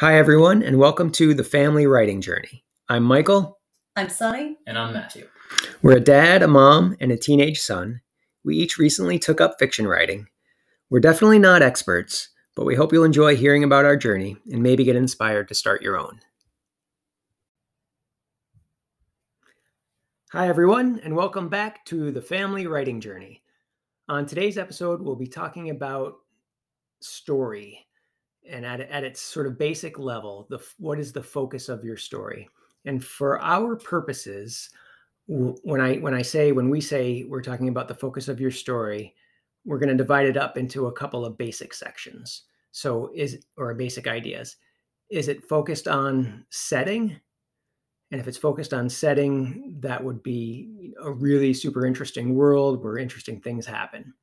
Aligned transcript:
Hi, 0.00 0.16
everyone, 0.16 0.62
and 0.62 0.78
welcome 0.78 1.10
to 1.10 1.34
the 1.34 1.42
Family 1.42 1.84
Writing 1.88 2.20
Journey. 2.20 2.62
I'm 2.88 3.02
Michael. 3.02 3.58
I'm 3.96 4.08
Sunny. 4.08 4.56
And 4.64 4.78
I'm 4.78 4.92
Matthew. 4.92 5.26
We're 5.82 5.96
a 5.96 6.00
dad, 6.00 6.40
a 6.40 6.46
mom, 6.46 6.96
and 7.00 7.10
a 7.10 7.16
teenage 7.16 7.60
son. 7.60 8.00
We 8.44 8.56
each 8.56 8.78
recently 8.78 9.18
took 9.18 9.40
up 9.40 9.56
fiction 9.58 9.88
writing. 9.88 10.28
We're 10.88 11.00
definitely 11.00 11.40
not 11.40 11.62
experts, 11.62 12.28
but 12.54 12.64
we 12.64 12.76
hope 12.76 12.92
you'll 12.92 13.02
enjoy 13.02 13.34
hearing 13.34 13.64
about 13.64 13.84
our 13.84 13.96
journey 13.96 14.36
and 14.52 14.62
maybe 14.62 14.84
get 14.84 14.94
inspired 14.94 15.48
to 15.48 15.56
start 15.56 15.82
your 15.82 15.98
own. 15.98 16.20
Hi, 20.30 20.48
everyone, 20.48 21.00
and 21.02 21.16
welcome 21.16 21.48
back 21.48 21.84
to 21.86 22.12
the 22.12 22.22
Family 22.22 22.68
Writing 22.68 23.00
Journey. 23.00 23.42
On 24.08 24.26
today's 24.26 24.58
episode, 24.58 25.02
we'll 25.02 25.16
be 25.16 25.26
talking 25.26 25.70
about 25.70 26.18
story 27.00 27.87
and 28.48 28.64
at, 28.64 28.80
at 28.80 29.04
its 29.04 29.20
sort 29.20 29.46
of 29.46 29.58
basic 29.58 29.98
level, 29.98 30.46
the 30.50 30.58
what 30.78 30.98
is 30.98 31.12
the 31.12 31.22
focus 31.22 31.68
of 31.68 31.84
your 31.84 31.96
story? 31.96 32.48
And 32.84 33.04
for 33.04 33.40
our 33.42 33.76
purposes, 33.76 34.70
when 35.26 35.80
I 35.80 35.96
when 35.96 36.14
I 36.14 36.22
say 36.22 36.52
when 36.52 36.70
we 36.70 36.80
say 36.80 37.24
we're 37.24 37.42
talking 37.42 37.68
about 37.68 37.88
the 37.88 37.94
focus 37.94 38.28
of 38.28 38.40
your 38.40 38.50
story, 38.50 39.14
we're 39.64 39.78
going 39.78 39.90
to 39.90 39.94
divide 39.94 40.26
it 40.26 40.36
up 40.36 40.56
into 40.56 40.86
a 40.86 40.92
couple 40.92 41.24
of 41.24 41.36
basic 41.36 41.74
sections. 41.74 42.44
So 42.70 43.10
is 43.14 43.44
or 43.56 43.74
basic 43.74 44.06
ideas. 44.06 44.56
Is 45.10 45.28
it 45.28 45.44
focused 45.44 45.88
on 45.88 46.46
setting? 46.50 47.18
And 48.10 48.20
if 48.20 48.26
it's 48.26 48.38
focused 48.38 48.72
on 48.72 48.88
setting, 48.88 49.76
that 49.80 50.02
would 50.02 50.22
be 50.22 50.94
a 51.02 51.10
really 51.10 51.52
super 51.52 51.84
interesting 51.84 52.34
world 52.34 52.82
where 52.82 52.96
interesting 52.96 53.40
things 53.40 53.66
happen. 53.66 54.14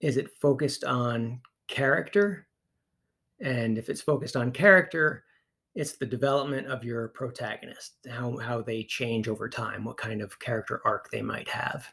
Is 0.00 0.16
it 0.16 0.38
focused 0.40 0.84
on 0.84 1.40
character? 1.66 2.46
And 3.40 3.78
if 3.78 3.88
it's 3.88 4.00
focused 4.00 4.36
on 4.36 4.52
character, 4.52 5.24
it's 5.74 5.92
the 5.92 6.06
development 6.06 6.66
of 6.66 6.84
your 6.84 7.08
protagonist, 7.08 8.06
how, 8.10 8.36
how 8.38 8.60
they 8.60 8.82
change 8.82 9.28
over 9.28 9.48
time, 9.48 9.84
what 9.84 9.96
kind 9.96 10.20
of 10.20 10.38
character 10.38 10.82
arc 10.84 11.10
they 11.10 11.22
might 11.22 11.48
have. 11.48 11.86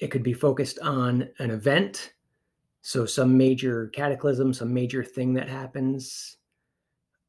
It 0.00 0.10
could 0.10 0.22
be 0.22 0.32
focused 0.32 0.78
on 0.80 1.28
an 1.38 1.50
event, 1.50 2.14
so 2.80 3.06
some 3.06 3.38
major 3.38 3.88
cataclysm, 3.88 4.52
some 4.52 4.74
major 4.74 5.04
thing 5.04 5.34
that 5.34 5.48
happens, 5.48 6.38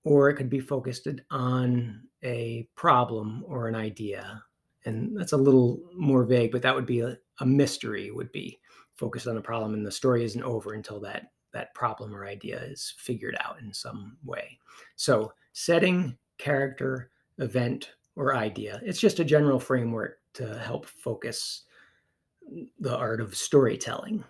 or 0.04 0.30
it 0.30 0.36
could 0.36 0.50
be 0.50 0.60
focused 0.60 1.08
on 1.30 2.02
a 2.24 2.68
problem 2.76 3.44
or 3.48 3.68
an 3.68 3.76
idea. 3.76 4.44
And 4.86 5.16
that's 5.16 5.34
a 5.34 5.38
little 5.38 5.80
more 5.96 6.24
vague, 6.24 6.52
but 6.52 6.64
that 6.64 6.76
would 6.76 6.88
be 6.88 7.02
a, 7.02 7.18
a 7.40 7.46
mystery, 7.46 8.10
would 8.12 8.32
be 8.32 8.60
focused 8.96 9.28
on 9.28 9.38
a 9.38 9.42
problem, 9.42 9.76
and 9.76 9.86
the 9.86 9.92
story 9.92 10.24
isn't 10.24 10.44
over 10.44 10.74
until 10.74 11.00
that 11.02 11.32
that 11.54 11.74
problem 11.74 12.14
or 12.14 12.26
idea 12.26 12.62
is 12.62 12.94
figured 12.98 13.38
out 13.44 13.60
in 13.62 13.74
some 13.74 14.18
way. 14.24 14.58
So, 14.96 15.34
setting, 15.54 16.18
character, 16.38 17.12
event, 17.38 17.92
or 18.16 18.36
idea. 18.36 18.82
It's 18.84 19.00
just 19.00 19.20
a 19.20 19.26
general 19.26 19.60
framework 19.60 20.20
to 20.34 20.58
help 20.60 20.86
focus 20.86 21.64
the 22.80 22.96
art 22.96 23.22
of 23.22 23.36
storytelling. 23.36 24.24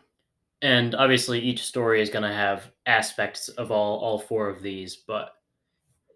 And 0.61 0.95
obviously, 0.95 1.39
each 1.39 1.63
story 1.63 2.01
is 2.01 2.09
going 2.09 2.23
to 2.23 2.33
have 2.33 2.71
aspects 2.85 3.49
of 3.49 3.71
all 3.71 3.99
all 3.99 4.19
four 4.19 4.47
of 4.49 4.61
these, 4.61 4.95
but 4.95 5.31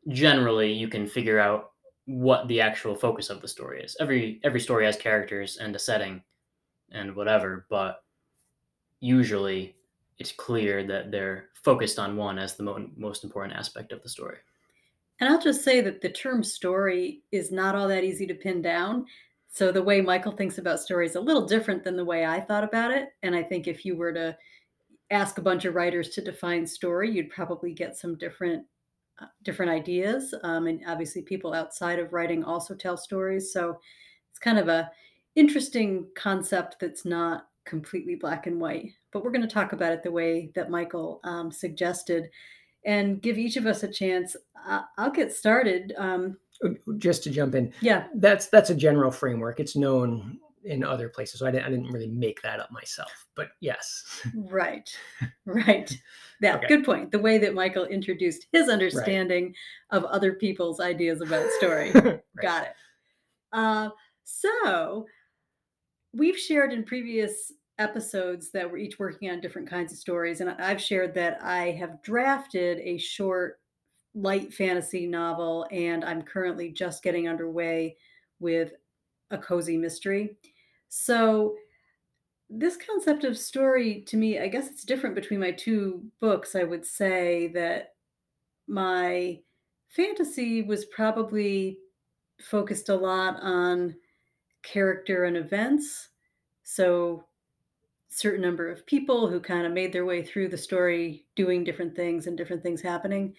generally, 0.09 0.71
you 0.71 0.87
can 0.87 1.07
figure 1.07 1.39
out 1.39 1.71
what 2.05 2.47
the 2.47 2.61
actual 2.61 2.95
focus 2.95 3.29
of 3.29 3.41
the 3.41 3.47
story 3.47 3.81
is. 3.81 3.97
Every 3.99 4.39
every 4.43 4.61
story 4.61 4.85
has 4.85 4.95
characters 4.95 5.57
and 5.57 5.75
a 5.75 5.79
setting 5.79 6.21
and 6.91 7.13
whatever, 7.15 7.65
but 7.69 8.03
usually 9.01 9.75
it's 10.19 10.31
clear 10.31 10.83
that 10.87 11.11
they're 11.11 11.49
focused 11.53 11.99
on 11.99 12.15
one 12.15 12.39
as 12.39 12.55
the 12.55 12.63
mo- 12.63 12.89
most 12.95 13.23
important 13.23 13.57
aspect 13.57 13.91
of 13.91 14.01
the 14.01 14.09
story. 14.09 14.37
And 15.19 15.29
I'll 15.29 15.41
just 15.41 15.63
say 15.63 15.81
that 15.81 16.01
the 16.01 16.09
term 16.09 16.43
story 16.43 17.23
is 17.31 17.51
not 17.51 17.75
all 17.75 17.87
that 17.87 18.03
easy 18.03 18.27
to 18.27 18.35
pin 18.35 18.61
down. 18.61 19.05
So 19.49 19.71
the 19.71 19.81
way 19.81 20.01
Michael 20.01 20.33
thinks 20.33 20.59
about 20.59 20.79
story 20.79 21.05
is 21.07 21.15
a 21.15 21.21
little 21.21 21.45
different 21.45 21.83
than 21.83 21.95
the 21.95 22.05
way 22.05 22.25
I 22.25 22.39
thought 22.39 22.63
about 22.63 22.91
it. 22.91 23.09
And 23.23 23.35
I 23.35 23.41
think 23.41 23.67
if 23.67 23.85
you 23.85 23.95
were 23.95 24.13
to 24.13 24.37
ask 25.09 25.37
a 25.37 25.41
bunch 25.41 25.65
of 25.65 25.73
writers 25.73 26.09
to 26.09 26.21
define 26.21 26.67
story, 26.67 27.09
you'd 27.09 27.29
probably 27.29 27.73
get 27.73 27.97
some 27.97 28.17
different 28.17 28.65
uh, 29.19 29.25
different 29.43 29.71
ideas. 29.71 30.35
Um, 30.43 30.67
and 30.67 30.81
obviously, 30.85 31.23
people 31.23 31.53
outside 31.53 31.97
of 31.97 32.13
writing 32.13 32.43
also 32.43 32.75
tell 32.75 32.97
stories. 32.97 33.51
So 33.51 33.79
it's 34.29 34.37
kind 34.37 34.59
of 34.59 34.67
a 34.67 34.91
interesting 35.35 36.05
concept 36.15 36.77
that's 36.79 37.03
not 37.03 37.47
completely 37.67 38.15
black 38.15 38.47
and 38.47 38.59
white 38.59 38.91
but 39.11 39.23
we're 39.23 39.31
going 39.31 39.47
to 39.47 39.53
talk 39.53 39.73
about 39.73 39.91
it 39.91 40.03
the 40.03 40.11
way 40.11 40.51
that 40.53 40.69
Michael 40.69 41.19
um, 41.23 41.51
suggested 41.51 42.29
and 42.85 43.21
give 43.21 43.37
each 43.37 43.57
of 43.57 43.65
us 43.65 43.83
a 43.83 43.87
chance. 43.87 44.35
I'll 44.97 45.11
get 45.11 45.33
started. 45.33 45.93
Um, 45.97 46.37
Just 46.97 47.23
to 47.23 47.29
jump 47.29 47.55
in, 47.55 47.73
yeah, 47.81 48.07
that's 48.15 48.47
that's 48.47 48.69
a 48.69 48.75
general 48.75 49.11
framework. 49.11 49.59
It's 49.59 49.75
known 49.75 50.39
in 50.63 50.83
other 50.83 51.09
places, 51.09 51.39
so 51.39 51.47
I 51.47 51.51
didn't, 51.51 51.65
I 51.65 51.69
didn't 51.69 51.91
really 51.91 52.09
make 52.09 52.41
that 52.41 52.59
up 52.59 52.71
myself. 52.71 53.27
But 53.35 53.49
yes, 53.59 54.21
right, 54.35 54.89
right. 55.45 55.91
Yeah, 56.39 56.57
okay. 56.57 56.67
good 56.67 56.85
point. 56.85 57.11
The 57.11 57.17
way 57.17 57.39
that 57.39 57.55
Michael 57.55 57.85
introduced 57.85 58.45
his 58.51 58.69
understanding 58.69 59.45
right. 59.45 59.97
of 59.97 60.03
other 60.03 60.33
people's 60.33 60.79
ideas 60.79 61.19
about 61.19 61.49
story. 61.53 61.89
right. 61.95 62.21
Got 62.39 62.63
it. 62.65 62.73
Uh, 63.51 63.89
so 64.23 65.07
we've 66.13 66.37
shared 66.37 66.73
in 66.73 66.83
previous 66.83 67.53
episodes 67.79 68.51
that 68.51 68.69
we're 68.69 68.77
each 68.77 68.99
working 68.99 69.29
on 69.29 69.39
different 69.39 69.69
kinds 69.69 69.91
of 69.91 69.99
stories. 69.99 70.41
And 70.41 70.49
I've 70.49 70.81
shared 70.81 71.13
that 71.15 71.41
I 71.43 71.71
have 71.71 72.01
drafted 72.01 72.79
a 72.79 72.97
short 72.97 73.59
light 74.15 74.53
fantasy 74.53 75.05
novel, 75.05 75.67
and 75.71 76.03
I'm 76.03 76.23
currently 76.23 76.71
just 76.71 77.03
getting 77.03 77.27
underway 77.27 77.97
with 78.39 78.73
a 79.29 79.37
cozy 79.37 79.77
mystery. 79.77 80.37
So, 80.89 81.55
this 82.49 82.77
concept 82.77 83.25
of 83.25 83.37
story 83.37 84.03
to 84.07 84.15
me, 84.15 84.39
I 84.39 84.47
guess 84.47 84.69
it's 84.69 84.85
different 84.85 85.15
between 85.15 85.41
my 85.41 85.51
two 85.51 86.09
books. 86.21 86.55
I 86.55 86.63
would 86.63 86.85
say 86.85 87.47
that 87.49 87.95
my 88.67 89.41
fantasy 89.89 90.61
was 90.61 90.85
probably 90.85 91.79
focused 92.41 92.89
a 92.89 92.95
lot 92.95 93.41
on 93.41 93.95
character 94.63 95.25
and 95.25 95.37
events. 95.37 96.09
So, 96.63 97.25
certain 98.17 98.41
number 98.41 98.71
of 98.71 98.85
people 98.87 99.27
who 99.27 99.39
kind 99.39 99.67
of 99.67 99.71
made 99.71 99.93
their 99.93 100.05
way 100.05 100.23
through 100.23 100.47
the 100.49 100.57
story 100.57 101.23
doing 101.35 101.63
different 101.63 101.95
things 101.95 102.25
and 102.25 102.35
different 102.35 102.63
things 102.63 102.81
happening. 102.81 103.35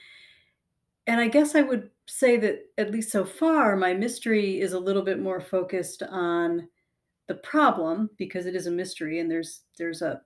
And 1.09 1.21
I 1.21 1.27
guess 1.27 1.56
I 1.56 1.62
would 1.62 1.91
say 2.06 2.37
that 2.37 2.61
at 2.78 2.93
least 2.93 3.11
so 3.11 3.25
far 3.25 3.75
my 3.75 3.93
mystery 3.93 4.61
is 4.61 4.75
a 4.75 4.78
little 4.78 5.03
bit 5.03 5.19
more 5.19 5.41
focused 5.41 6.05
on 6.05 6.69
the 7.27 7.34
problem 7.34 8.09
because 8.19 8.47
it 8.47 8.55
is 8.55 8.69
a 8.69 8.71
mystery 8.71 9.19
and 9.19 9.28
there's 9.28 9.62
there's 9.78 10.00
a 10.00 10.22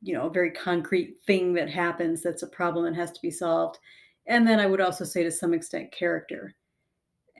you 0.00 0.14
know 0.14 0.26
a 0.26 0.32
very 0.32 0.50
concrete 0.50 1.18
thing 1.26 1.52
that 1.52 1.68
happens 1.68 2.22
that's 2.22 2.42
a 2.42 2.48
problem 2.48 2.86
and 2.86 2.96
has 2.96 3.12
to 3.12 3.20
be 3.20 3.30
solved. 3.30 3.78
And 4.26 4.48
then 4.48 4.58
I 4.58 4.66
would 4.66 4.80
also 4.80 5.04
say 5.04 5.22
to 5.22 5.30
some 5.30 5.52
extent 5.52 5.92
character. 5.92 6.54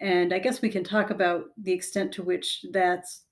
And 0.02 0.34
I 0.34 0.38
guess 0.38 0.60
we 0.60 0.68
can 0.68 0.84
talk 0.84 1.08
about 1.08 1.46
the 1.56 1.72
extent 1.72 2.12
to 2.12 2.22
which 2.22 2.66
that's 2.72 3.22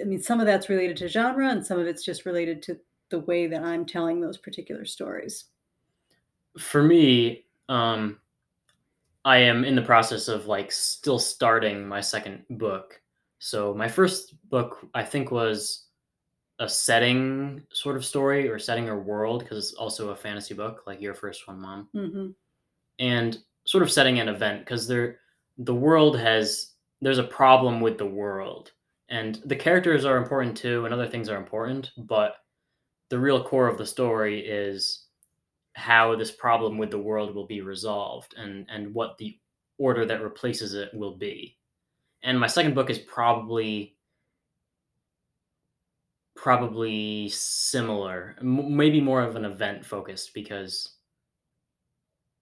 I 0.00 0.04
mean, 0.04 0.20
some 0.20 0.40
of 0.40 0.46
that's 0.46 0.68
related 0.68 0.96
to 0.98 1.08
genre 1.08 1.48
and 1.48 1.64
some 1.64 1.78
of 1.78 1.86
it's 1.86 2.04
just 2.04 2.26
related 2.26 2.62
to 2.62 2.78
the 3.10 3.20
way 3.20 3.46
that 3.46 3.62
I'm 3.62 3.86
telling 3.86 4.20
those 4.20 4.38
particular 4.38 4.84
stories. 4.84 5.44
For 6.58 6.82
me, 6.82 7.44
um, 7.68 8.18
I 9.24 9.38
am 9.38 9.64
in 9.64 9.74
the 9.74 9.82
process 9.82 10.28
of 10.28 10.46
like 10.46 10.70
still 10.70 11.18
starting 11.18 11.86
my 11.86 12.00
second 12.00 12.44
book. 12.50 13.00
So 13.38 13.74
my 13.74 13.88
first 13.88 14.34
book, 14.50 14.86
I 14.94 15.02
think, 15.02 15.30
was 15.30 15.86
a 16.60 16.68
setting 16.68 17.62
sort 17.72 17.96
of 17.96 18.04
story 18.04 18.48
or 18.48 18.58
setting 18.58 18.88
or 18.88 19.00
world 19.00 19.40
because 19.40 19.58
it's 19.58 19.74
also 19.74 20.10
a 20.10 20.16
fantasy 20.16 20.54
book, 20.54 20.82
like 20.86 21.00
your 21.00 21.14
first 21.14 21.46
one, 21.48 21.60
Mom. 21.60 21.88
Mm-hmm. 21.94 22.26
And 23.00 23.38
sort 23.66 23.82
of 23.82 23.90
setting 23.90 24.20
an 24.20 24.28
event 24.28 24.60
because 24.60 24.86
there, 24.86 25.20
the 25.58 25.74
world 25.74 26.18
has 26.18 26.72
there's 27.00 27.18
a 27.18 27.24
problem 27.24 27.80
with 27.80 27.98
the 27.98 28.06
world 28.06 28.72
and 29.14 29.40
the 29.44 29.54
characters 29.56 30.04
are 30.04 30.16
important 30.16 30.56
too 30.56 30.84
and 30.84 30.92
other 30.92 31.06
things 31.06 31.28
are 31.28 31.36
important 31.36 31.92
but 31.96 32.36
the 33.10 33.18
real 33.18 33.44
core 33.44 33.68
of 33.68 33.78
the 33.78 33.86
story 33.86 34.40
is 34.40 35.06
how 35.74 36.16
this 36.16 36.32
problem 36.32 36.78
with 36.78 36.90
the 36.90 36.98
world 36.98 37.34
will 37.34 37.46
be 37.46 37.60
resolved 37.60 38.34
and 38.36 38.66
and 38.68 38.92
what 38.92 39.16
the 39.18 39.38
order 39.78 40.04
that 40.04 40.22
replaces 40.22 40.74
it 40.74 40.92
will 40.92 41.16
be 41.16 41.56
and 42.22 42.38
my 42.38 42.46
second 42.46 42.74
book 42.74 42.90
is 42.90 42.98
probably 42.98 43.96
probably 46.36 47.28
similar 47.28 48.36
M- 48.40 48.76
maybe 48.76 49.00
more 49.00 49.22
of 49.22 49.36
an 49.36 49.44
event 49.44 49.86
focused 49.86 50.34
because 50.34 50.96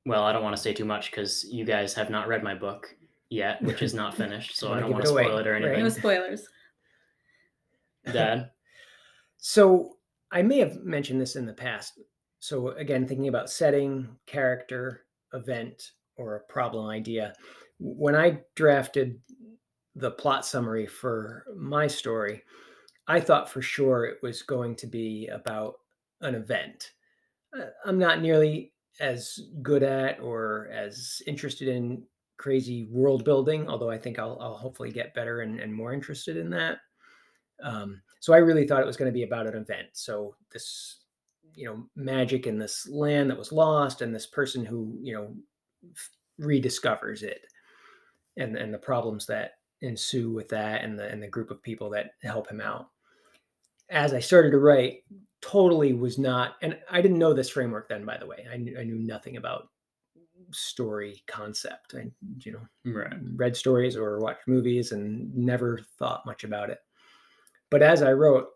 well 0.07 0.23
i 0.23 0.33
don't 0.33 0.43
want 0.43 0.57
to 0.57 0.63
say 0.63 0.73
too 0.73 0.87
much 0.87 1.11
because 1.11 1.45
you 1.45 1.67
guys 1.67 1.93
have 1.93 2.09
not 2.09 2.29
read 2.29 2.43
my 2.43 2.55
book 2.55 2.95
yet, 3.33 3.63
which 3.63 3.83
is 3.83 3.95
not 3.95 4.15
finished, 4.15 4.57
so 4.57 4.73
I 4.73 4.81
don't 4.81 4.93
want 4.93 5.05
to 5.05 5.09
spoil 5.09 5.39
it 5.39 5.47
or 5.47 5.55
anything. 5.55 5.83
No 5.83 5.89
spoilers. 5.89 6.47
Dad. 8.11 8.51
so 9.39 9.97
I 10.31 10.43
may 10.43 10.59
have 10.59 10.83
mentioned 10.83 11.21
this 11.21 11.37
in 11.37 11.47
the 11.47 11.53
past. 11.53 12.01
So 12.41 12.71
again, 12.71 13.07
thinking 13.07 13.29
about 13.29 13.51
setting, 13.51 14.09
character, 14.27 15.05
event 15.33 15.93
or 16.17 16.37
a 16.37 16.53
problem 16.53 16.89
idea. 16.89 17.35
When 17.79 18.15
I 18.15 18.41
drafted 18.55 19.21
the 19.95 20.11
plot 20.11 20.47
summary 20.47 20.87
for 20.87 21.45
my 21.57 21.87
story, 21.87 22.43
I 23.07 23.21
thought 23.21 23.51
for 23.51 23.63
sure 23.63 24.07
it 24.07 24.19
was 24.23 24.43
going 24.43 24.77
to 24.77 24.87
be 24.87 25.29
about 25.29 25.75
an 26.21 26.35
event. 26.35 26.93
I'm 27.85 27.99
not 27.99 28.23
nearly 28.23 28.73
as 29.01 29.39
good 29.63 29.83
at 29.83 30.21
or 30.21 30.69
as 30.73 31.23
interested 31.27 31.69
in 31.69 32.05
crazy 32.39 32.89
world 32.91 33.25
building, 33.25 33.69
although 33.69 33.91
I 33.91 33.99
think 33.99 34.19
I'll, 34.19 34.39
I'll 34.41 34.57
hopefully 34.57 34.91
get 34.91 35.15
better 35.15 35.41
and, 35.41 35.61
and 35.61 35.75
more 35.75 35.93
interested 35.93 36.37
in 36.37 36.51
that. 36.51 36.79
Um, 37.63 38.03
so 38.21 38.33
I 38.33 38.39
really 38.39 38.67
thought 38.67 38.83
it 38.83 38.87
was 38.87 38.97
going 38.97 39.11
to 39.11 39.15
be 39.15 39.25
about 39.25 39.47
an 39.47 39.57
event. 39.57 39.89
So 39.93 40.37
this, 40.53 41.01
you 41.55 41.67
know, 41.67 41.85
magic 41.97 42.47
in 42.47 42.59
this 42.59 42.89
land 42.89 43.31
that 43.31 43.39
was 43.39 43.53
lost, 43.53 44.03
and 44.03 44.15
this 44.15 44.27
person 44.27 44.65
who 44.65 44.97
you 45.03 45.15
know 45.15 45.35
rediscovers 46.41 47.23
it, 47.23 47.43
and 48.37 48.57
and 48.57 48.73
the 48.73 48.79
problems 48.79 49.27
that 49.27 49.53
ensue 49.81 50.33
with 50.33 50.49
that, 50.51 50.85
and 50.85 50.99
the 50.99 51.09
and 51.09 51.23
the 51.23 51.29
group 51.29 51.51
of 51.51 51.63
people 51.63 51.91
that 51.91 52.13
help 52.23 52.49
him 52.49 52.61
out. 52.61 52.89
As 53.91 54.15
I 54.15 54.21
started 54.21 54.53
to 54.53 54.59
write, 54.59 55.01
totally 55.43 55.93
was 55.93 56.19
not, 56.19 56.55
and 56.63 56.79
I 56.91 57.03
didn't 57.03 57.19
know 57.19 57.35
this 57.35 57.51
framework 57.51 57.89
then. 57.89 58.07
By 58.07 58.17
the 58.17 58.27
way, 58.27 58.47
I 58.51 58.57
knew, 58.57 58.79
I 58.79 58.85
knew 58.85 58.99
nothing 58.99 59.37
about 59.37 59.69
story 60.53 61.23
concept. 61.27 61.95
I 61.97 62.11
you 62.39 62.53
know 62.53 62.93
right. 62.93 63.13
read 63.35 63.57
stories 63.57 63.97
or 63.97 64.19
watched 64.19 64.47
movies 64.47 64.93
and 64.93 65.35
never 65.37 65.81
thought 65.99 66.27
much 66.27 66.45
about 66.45 66.71
it. 66.71 66.79
But 67.73 67.83
as 67.83 68.03
I 68.03 68.13
wrote, 68.13 68.49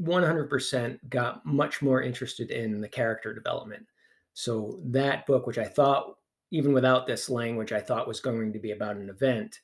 100% 0.00 0.98
got 1.08 1.44
much 1.44 1.82
more 1.82 2.02
interested 2.02 2.52
in 2.52 2.80
the 2.80 2.88
character 2.88 3.34
development. 3.34 3.84
So 4.32 4.78
that 4.84 5.26
book, 5.26 5.48
which 5.48 5.58
I 5.58 5.64
thought, 5.64 6.14
even 6.52 6.72
without 6.72 7.04
this 7.04 7.28
language, 7.28 7.72
I 7.72 7.80
thought 7.80 8.06
was 8.06 8.20
going 8.20 8.52
to 8.52 8.60
be 8.60 8.70
about 8.70 8.94
an 8.94 9.10
event, 9.10 9.58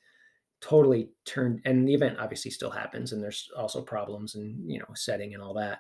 totally 0.61 1.11
turned. 1.25 1.61
And 1.65 1.87
the 1.87 1.95
event 1.95 2.19
obviously 2.19 2.51
still 2.51 2.71
happens, 2.71 3.13
and 3.13 3.23
there's 3.23 3.49
also 3.57 3.81
problems 3.81 4.35
and 4.35 4.69
you 4.69 4.81
know 4.81 4.93
setting 4.95 5.35
and 5.35 5.43
all 5.43 5.55
that. 5.55 5.79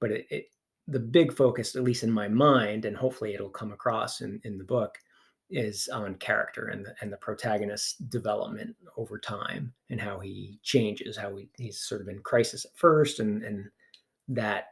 But 0.00 0.10
it, 0.10 0.26
it 0.30 0.44
the 0.88 0.98
big 0.98 1.32
focus, 1.32 1.76
at 1.76 1.84
least 1.84 2.02
in 2.02 2.10
my 2.10 2.26
mind, 2.26 2.84
and 2.84 2.96
hopefully 2.96 3.32
it'll 3.32 3.48
come 3.48 3.70
across 3.70 4.22
in 4.22 4.40
in 4.42 4.58
the 4.58 4.64
book, 4.64 4.98
is 5.50 5.88
on 5.88 6.14
character 6.16 6.68
and 6.68 6.84
the, 6.84 6.94
and 7.00 7.12
the 7.12 7.16
protagonist's 7.16 7.96
development 7.96 8.74
over 8.96 9.18
time 9.18 9.72
and 9.90 10.00
how 10.00 10.18
he 10.18 10.58
changes, 10.62 11.16
how 11.16 11.34
he, 11.36 11.48
he's 11.56 11.80
sort 11.80 12.00
of 12.00 12.08
in 12.08 12.20
crisis 12.20 12.64
at 12.64 12.76
first, 12.76 13.20
and 13.20 13.42
and 13.42 13.68
that 14.28 14.68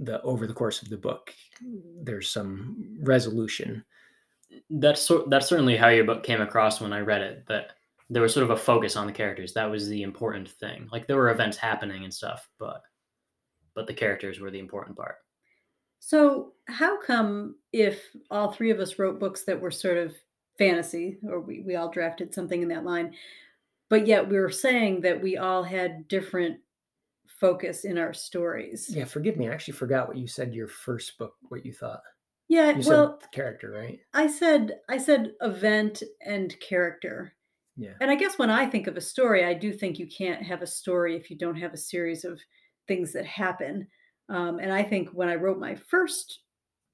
the 0.00 0.20
over 0.22 0.46
the 0.46 0.54
course 0.54 0.82
of 0.82 0.88
the 0.88 0.96
book 0.96 1.32
hmm. 1.60 1.78
there's 2.02 2.28
some 2.28 2.98
resolution. 3.00 3.84
That's 4.70 5.00
so, 5.00 5.26
that's 5.28 5.48
certainly 5.48 5.76
how 5.76 5.88
your 5.88 6.04
book 6.04 6.22
came 6.22 6.40
across 6.40 6.80
when 6.80 6.92
I 6.92 7.00
read 7.00 7.22
it. 7.22 7.44
That 7.48 7.72
there 8.10 8.22
was 8.22 8.34
sort 8.34 8.44
of 8.44 8.50
a 8.50 8.56
focus 8.56 8.96
on 8.96 9.06
the 9.06 9.12
characters. 9.12 9.52
That 9.54 9.70
was 9.70 9.88
the 9.88 10.02
important 10.02 10.48
thing. 10.48 10.88
Like 10.92 11.06
there 11.06 11.16
were 11.16 11.30
events 11.30 11.56
happening 11.56 12.04
and 12.04 12.12
stuff, 12.12 12.48
but 12.58 12.82
but 13.74 13.86
the 13.86 13.94
characters 13.94 14.38
were 14.38 14.50
the 14.50 14.58
important 14.58 14.96
part. 14.96 15.16
So, 16.06 16.52
how 16.68 17.00
come 17.00 17.56
if 17.72 18.14
all 18.30 18.52
three 18.52 18.70
of 18.70 18.78
us 18.78 18.98
wrote 18.98 19.18
books 19.18 19.44
that 19.44 19.58
were 19.58 19.70
sort 19.70 19.96
of 19.96 20.14
fantasy, 20.58 21.16
or 21.26 21.40
we, 21.40 21.62
we 21.62 21.76
all 21.76 21.90
drafted 21.90 22.34
something 22.34 22.60
in 22.60 22.68
that 22.68 22.84
line, 22.84 23.14
but 23.88 24.06
yet 24.06 24.28
we 24.28 24.38
were 24.38 24.50
saying 24.50 25.00
that 25.00 25.22
we 25.22 25.38
all 25.38 25.62
had 25.62 26.06
different 26.06 26.58
focus 27.40 27.86
in 27.86 27.96
our 27.96 28.12
stories? 28.12 28.90
Yeah, 28.94 29.06
forgive 29.06 29.38
me. 29.38 29.48
I 29.48 29.54
actually 29.54 29.72
forgot 29.72 30.06
what 30.06 30.18
you 30.18 30.26
said 30.26 30.52
your 30.52 30.68
first 30.68 31.16
book, 31.16 31.36
what 31.48 31.64
you 31.64 31.72
thought. 31.72 32.02
Yeah, 32.48 32.76
You 32.76 32.86
well, 32.86 33.18
character, 33.32 33.70
right? 33.70 33.98
I 34.12 34.26
said 34.26 34.80
I 34.90 34.98
said 34.98 35.32
event 35.40 36.02
and 36.20 36.54
character. 36.60 37.32
Yeah. 37.78 37.94
And 38.02 38.10
I 38.10 38.14
guess 38.14 38.38
when 38.38 38.50
I 38.50 38.66
think 38.66 38.88
of 38.88 38.98
a 38.98 39.00
story, 39.00 39.42
I 39.42 39.54
do 39.54 39.72
think 39.72 39.98
you 39.98 40.06
can't 40.06 40.42
have 40.42 40.60
a 40.60 40.66
story 40.66 41.16
if 41.16 41.30
you 41.30 41.38
don't 41.38 41.56
have 41.56 41.72
a 41.72 41.78
series 41.78 42.26
of 42.26 42.38
things 42.88 43.14
that 43.14 43.24
happen. 43.24 43.88
Um, 44.28 44.58
and 44.58 44.72
I 44.72 44.82
think 44.82 45.10
when 45.10 45.28
I 45.28 45.34
wrote 45.34 45.58
my 45.58 45.74
first 45.74 46.40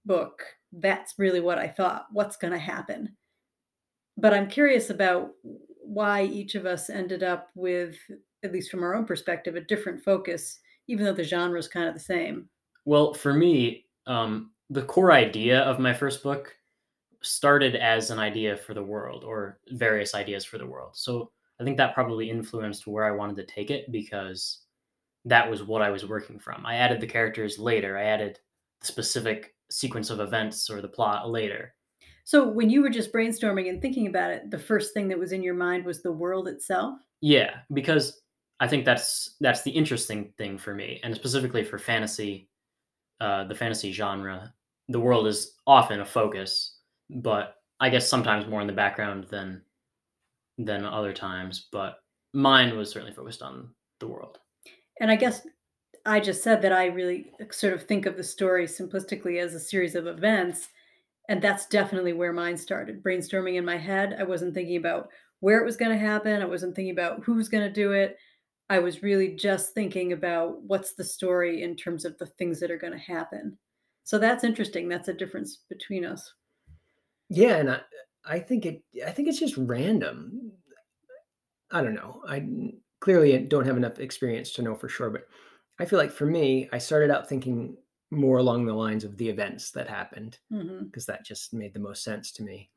book, 0.05 0.43
that's 0.73 1.15
really 1.19 1.41
what 1.41 1.59
I 1.59 1.69
thought 1.69 2.07
what's 2.13 2.37
going 2.37 2.53
to 2.53 2.59
happen? 2.59 3.17
But 4.17 4.35
I'm 4.35 4.49
curious 4.49 4.91
about 4.91 5.31
why 5.83 6.25
each 6.25 6.55
of 6.55 6.67
us 6.67 6.91
ended 6.91 7.23
up 7.23 7.49
with, 7.55 7.97
at 8.43 8.53
least 8.53 8.71
from 8.71 8.83
our 8.83 8.95
own 8.95 9.05
perspective, 9.05 9.57
a 9.57 9.61
different 9.61 10.03
focus, 10.03 10.61
even 10.89 11.05
though 11.05 11.13
the 11.13 11.25
genre 11.25 11.59
is 11.59 11.69
kind 11.69 11.89
of 11.89 11.95
the 11.95 12.01
same. 12.01 12.49
Well, 12.85 13.15
for 13.15 13.33
me, 13.33 13.87
um, 14.07 14.53
the 14.69 14.83
core 14.83 15.13
idea 15.13 15.61
of 15.61 15.79
my 15.79 15.93
first 15.93 16.23
book 16.23 16.55
started 17.23 17.77
as 17.77 18.11
an 18.11 18.19
idea 18.19 18.57
for 18.57 18.75
the 18.75 18.83
world 18.83 19.25
or 19.25 19.59
various 19.73 20.15
ideas 20.15 20.45
for 20.45 20.59
the 20.59 20.67
world. 20.67 20.93
So 20.95 21.31
I 21.61 21.65
think 21.65 21.77
that 21.77 21.95
probably 21.95 22.31
influenced 22.31 22.87
where 22.87 23.05
I 23.05 23.11
wanted 23.11 23.37
to 23.37 23.55
take 23.55 23.71
it 23.71 23.91
because 23.93 24.61
that 25.25 25.51
was 25.51 25.63
what 25.63 25.83
I 25.83 25.91
was 25.91 26.07
working 26.07 26.39
from. 26.39 26.65
I 26.65 26.77
added 26.77 27.01
the 27.01 27.07
characters 27.07 27.59
later. 27.59 27.99
I 27.99 28.05
added 28.05 28.39
the 28.81 28.87
specific 28.87 29.55
sequence 29.71 30.11
of 30.11 30.21
events 30.21 30.71
or 30.71 30.81
the 30.81 30.89
plot 30.89 31.31
later. 31.31 31.75
So 32.25 32.47
when 32.47 32.71
you 32.71 32.83
were 32.83 32.91
just 32.91 33.13
brainstorming 33.13 33.69
and 33.69 33.83
thinking 33.83 34.07
about 34.07 34.31
it, 34.31 34.51
the 34.51 34.59
first 34.59 34.95
thing 34.95 35.09
that 35.09 35.19
was 35.19 35.33
in 35.33 35.43
your 35.43 35.55
mind 35.55 35.85
was 35.85 36.03
the 36.03 36.13
world 36.13 36.49
itself? 36.49 36.99
Yeah, 37.21 37.57
because 37.73 38.21
I 38.61 38.69
think 38.69 38.85
that's 38.85 39.37
that's 39.41 39.63
the 39.63 39.71
interesting 39.71 40.33
thing 40.37 40.59
for 40.59 40.75
me, 40.75 41.01
and 41.03 41.15
specifically 41.15 41.65
for 41.65 41.79
fantasy, 41.79 42.49
uh, 43.21 43.45
the 43.45 43.55
fantasy 43.55 43.91
genre. 43.93 44.53
The 44.89 45.01
world 45.01 45.27
is 45.27 45.57
often 45.67 46.01
a 46.01 46.05
focus, 46.05 46.79
but 47.09 47.57
I 47.81 47.89
guess 47.89 48.09
sometimes 48.09 48.47
more 48.47 48.61
in 48.61 48.67
the 48.67 48.73
background 48.73 49.27
than 49.31 49.63
than 50.59 50.85
other 50.85 51.13
times. 51.13 51.69
But 51.73 51.99
mine 52.35 52.77
was 52.77 52.91
certainly 52.91 53.15
focused 53.15 53.43
on 53.43 53.71
the 53.99 54.07
world. 54.07 54.39
And 55.01 55.11
I 55.11 55.17
guess 55.17 55.47
I 56.07 56.21
just 56.21 56.43
said 56.43 56.63
that 56.63 56.73
I 56.73 56.87
really 56.87 57.33
sort 57.51 57.73
of 57.73 57.83
think 57.83 58.07
of 58.07 58.17
the 58.17 58.25
story 58.25 58.67
simplistically 58.67 59.41
as 59.41 59.55
a 59.55 59.61
series 59.61 59.95
of 59.95 60.07
events. 60.07 60.69
And 61.29 61.43
that's 61.43 61.67
definitely 61.67 62.13
where 62.13 62.33
mine 62.33 62.57
started. 62.57 63.03
Brainstorming 63.03 63.57
in 63.57 63.65
my 63.65 63.77
head. 63.77 64.17
I 64.19 64.25
wasn't 64.25 64.55
thinking 64.55 64.77
about 64.77 65.09
where 65.41 65.61
it 65.61 65.65
was 65.65 65.77
going 65.77 65.93
to 65.93 66.07
happen. 66.07 66.43
I 66.43 66.47
wasn't 66.47 66.75
thinking 66.77 66.93
about 66.93 67.23
who's 67.25 67.49
going 67.49 67.65
to 67.65 67.73
do 67.73 67.93
it. 67.93 68.17
I 68.69 68.79
was 68.79 69.03
really 69.03 69.35
just 69.35 69.75
thinking 69.75 70.13
about 70.13 70.63
what's 70.63 70.95
the 70.95 71.05
story 71.05 71.63
in 71.63 71.75
terms 71.75 72.05
of 72.05 72.17
the 72.19 72.27
things 72.27 72.61
that 72.61 72.71
are 72.71 72.79
going 72.79 72.93
to 72.93 72.99
happen. 72.99 73.59
So 74.05 74.19
that's 74.19 74.45
interesting. 74.45 74.89
That's 74.89 75.09
a 75.09 75.15
difference 75.15 75.59
between 75.69 76.05
us. 76.05 76.33
Yeah, 77.29 77.57
and 77.57 77.71
I, 77.71 77.81
I 78.25 78.39
think 78.39 78.67
it. 78.67 78.83
I 79.07 79.11
think 79.11 79.29
it's 79.29 79.39
just 79.39 79.57
random. 79.57 80.53
I 81.71 81.83
don't 81.83 81.95
know. 81.95 82.23
I 82.27 82.45
clearly 83.01 83.35
I 83.35 83.43
don't 83.45 83.67
have 83.67 83.77
enough 83.77 83.99
experience 83.99 84.53
to 84.55 84.63
know 84.63 84.75
for 84.75 84.89
sure, 84.89 85.11
but 85.11 85.27
I 85.79 85.85
feel 85.87 85.99
like 85.99 86.11
for 86.13 86.27
me, 86.27 86.69
I 86.73 86.79
started 86.79 87.11
out 87.11 87.29
thinking 87.29 87.77
more 88.11 88.39
along 88.39 88.67
the 88.67 88.75
lines 88.75 89.05
of 89.05 89.17
the 89.17 89.29
events 89.29 89.71
that 89.73 89.89
happened 89.89 90.39
because 90.91 91.07
hmm 91.07 91.07
that 91.07 91.25
just 91.25 91.55
made 91.55 91.75
the 91.75 91.81
most 91.81 92.03
sense 92.03 92.33
to 92.33 92.43
me. 92.43 92.71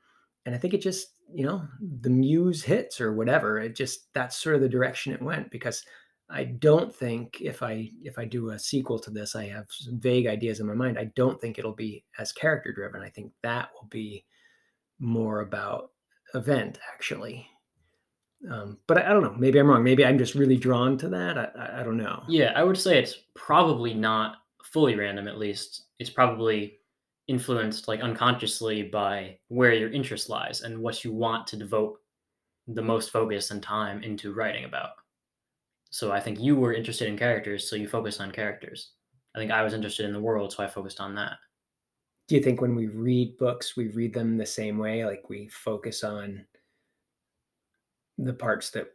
And 0.46 0.54
I 0.54 0.58
think 0.58 0.74
it 0.74 0.82
just, 0.82 1.20
you 1.34 1.46
know, 1.46 1.68
the 1.80 2.10
muse 2.10 2.64
hits 2.64 3.00
or 3.02 3.14
whatever. 3.14 3.60
It 3.60 3.76
just 3.76 4.14
that's 4.14 4.38
sort 4.38 4.56
of 4.56 4.62
the 4.62 4.70
direction 4.70 5.14
it 5.14 5.22
went 5.22 5.52
because 5.52 5.86
I 6.30 6.46
don't 6.46 6.94
think 6.96 7.42
if 7.42 7.64
I 7.64 7.92
if 8.04 8.18
I 8.18 8.26
do 8.26 8.50
a 8.50 8.60
sequel 8.60 9.00
to 9.00 9.12
this, 9.12 9.36
I 9.36 9.46
have 9.46 9.68
some 9.70 10.00
vague 10.00 10.28
ideas 10.28 10.60
in 10.60 10.68
my 10.68 10.74
mind. 10.76 11.00
I 11.00 11.06
don't 11.16 11.40
think 11.40 11.58
it'll 11.58 11.76
be 11.76 12.06
as 12.18 12.32
character 12.32 12.74
driven. 12.74 13.02
I 13.02 13.10
think 13.10 13.34
that 13.42 13.72
will 13.74 13.88
be 13.88 14.26
more 15.00 15.42
about 15.42 15.92
event 16.34 16.80
actually. 16.94 17.50
Um, 18.52 18.78
but 18.88 18.98
I, 18.98 19.10
I 19.10 19.10
don't 19.10 19.24
know. 19.24 19.36
Maybe 19.38 19.60
I'm 19.60 19.68
wrong. 19.68 19.84
Maybe 19.84 20.06
I'm 20.06 20.18
just 20.18 20.36
really 20.36 20.58
drawn 20.58 20.98
to 21.00 21.10
that. 21.10 21.38
I, 21.38 21.50
I, 21.56 21.82
I 21.82 21.84
don't 21.84 21.98
know. 21.98 22.24
Yeah, 22.28 22.52
I 22.56 22.64
would 22.64 22.78
say 22.78 23.00
it's 23.00 23.20
probably 23.36 23.94
not 23.94 24.38
fully 24.64 24.96
random. 24.96 25.28
At 25.28 25.38
least 25.38 25.86
it's 26.00 26.10
probably 26.10 26.80
influenced 27.28 27.88
like 27.88 28.02
unconsciously 28.02 28.84
by 28.84 29.38
where 29.48 29.74
your 29.74 29.92
interest 29.92 30.30
lies 30.30 30.62
and 30.62 30.78
what 30.78 31.04
you 31.04 31.14
want 31.14 31.48
to 31.48 31.56
devote 31.56 32.00
the 32.68 32.82
most 32.82 33.12
focus 33.12 33.52
and 33.52 33.62
time 33.62 34.04
into 34.04 34.34
writing 34.34 34.66
about. 34.66 34.92
So 35.90 36.12
I 36.12 36.20
think 36.20 36.40
you 36.40 36.56
were 36.56 36.74
interested 36.74 37.08
in 37.08 37.18
characters, 37.18 37.70
so 37.70 37.76
you 37.76 37.88
focused 37.88 38.20
on 38.20 38.32
characters. 38.32 38.92
I 39.36 39.40
think 39.40 39.52
I 39.52 39.64
was 39.64 39.74
interested 39.74 40.06
in 40.06 40.14
the 40.14 40.20
world, 40.20 40.52
so 40.52 40.64
I 40.64 40.68
focused 40.68 41.00
on 41.00 41.16
that. 41.16 41.34
Do 42.28 42.36
you 42.36 42.42
think 42.42 42.62
when 42.62 42.76
we 42.76 42.88
read 42.88 43.38
books, 43.38 43.76
we 43.78 43.90
read 43.90 44.14
them 44.14 44.38
the 44.38 44.46
same 44.46 44.78
way? 44.78 45.06
Like 45.06 45.30
we 45.30 45.50
focus 45.50 46.04
on 46.04 46.46
the 48.24 48.34
parts 48.34 48.72
that 48.72 48.88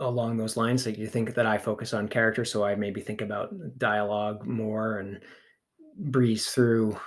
along 0.00 0.36
those 0.36 0.56
lines? 0.56 0.86
Like 0.86 0.98
you 0.98 1.06
think 1.06 1.34
that 1.34 1.46
I 1.46 1.58
focus 1.58 1.94
on 1.94 2.08
character, 2.08 2.44
so 2.44 2.64
I 2.64 2.74
maybe 2.74 3.00
think 3.00 3.20
about 3.20 3.54
dialogue 3.78 4.46
more 4.46 4.98
and 4.98 5.20
breeze 5.98 6.48
through 6.48 6.98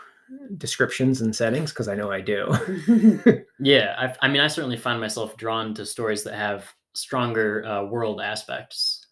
descriptions 0.58 1.22
and 1.22 1.36
settings 1.36 1.72
because 1.72 1.88
I 1.88 1.96
know 1.96 2.12
I 2.12 2.22
do. 2.22 3.44
Yeah, 3.62 3.96
I've, 3.98 4.18
I 4.22 4.30
mean, 4.30 4.40
I 4.40 4.48
certainly 4.48 4.78
find 4.78 5.02
myself 5.02 5.36
drawn 5.36 5.74
to 5.74 5.86
stories 5.86 6.24
that 6.24 6.34
have 6.34 6.74
stronger 6.94 7.66
uh, 7.66 7.84
world 7.84 8.22
aspects 8.22 9.06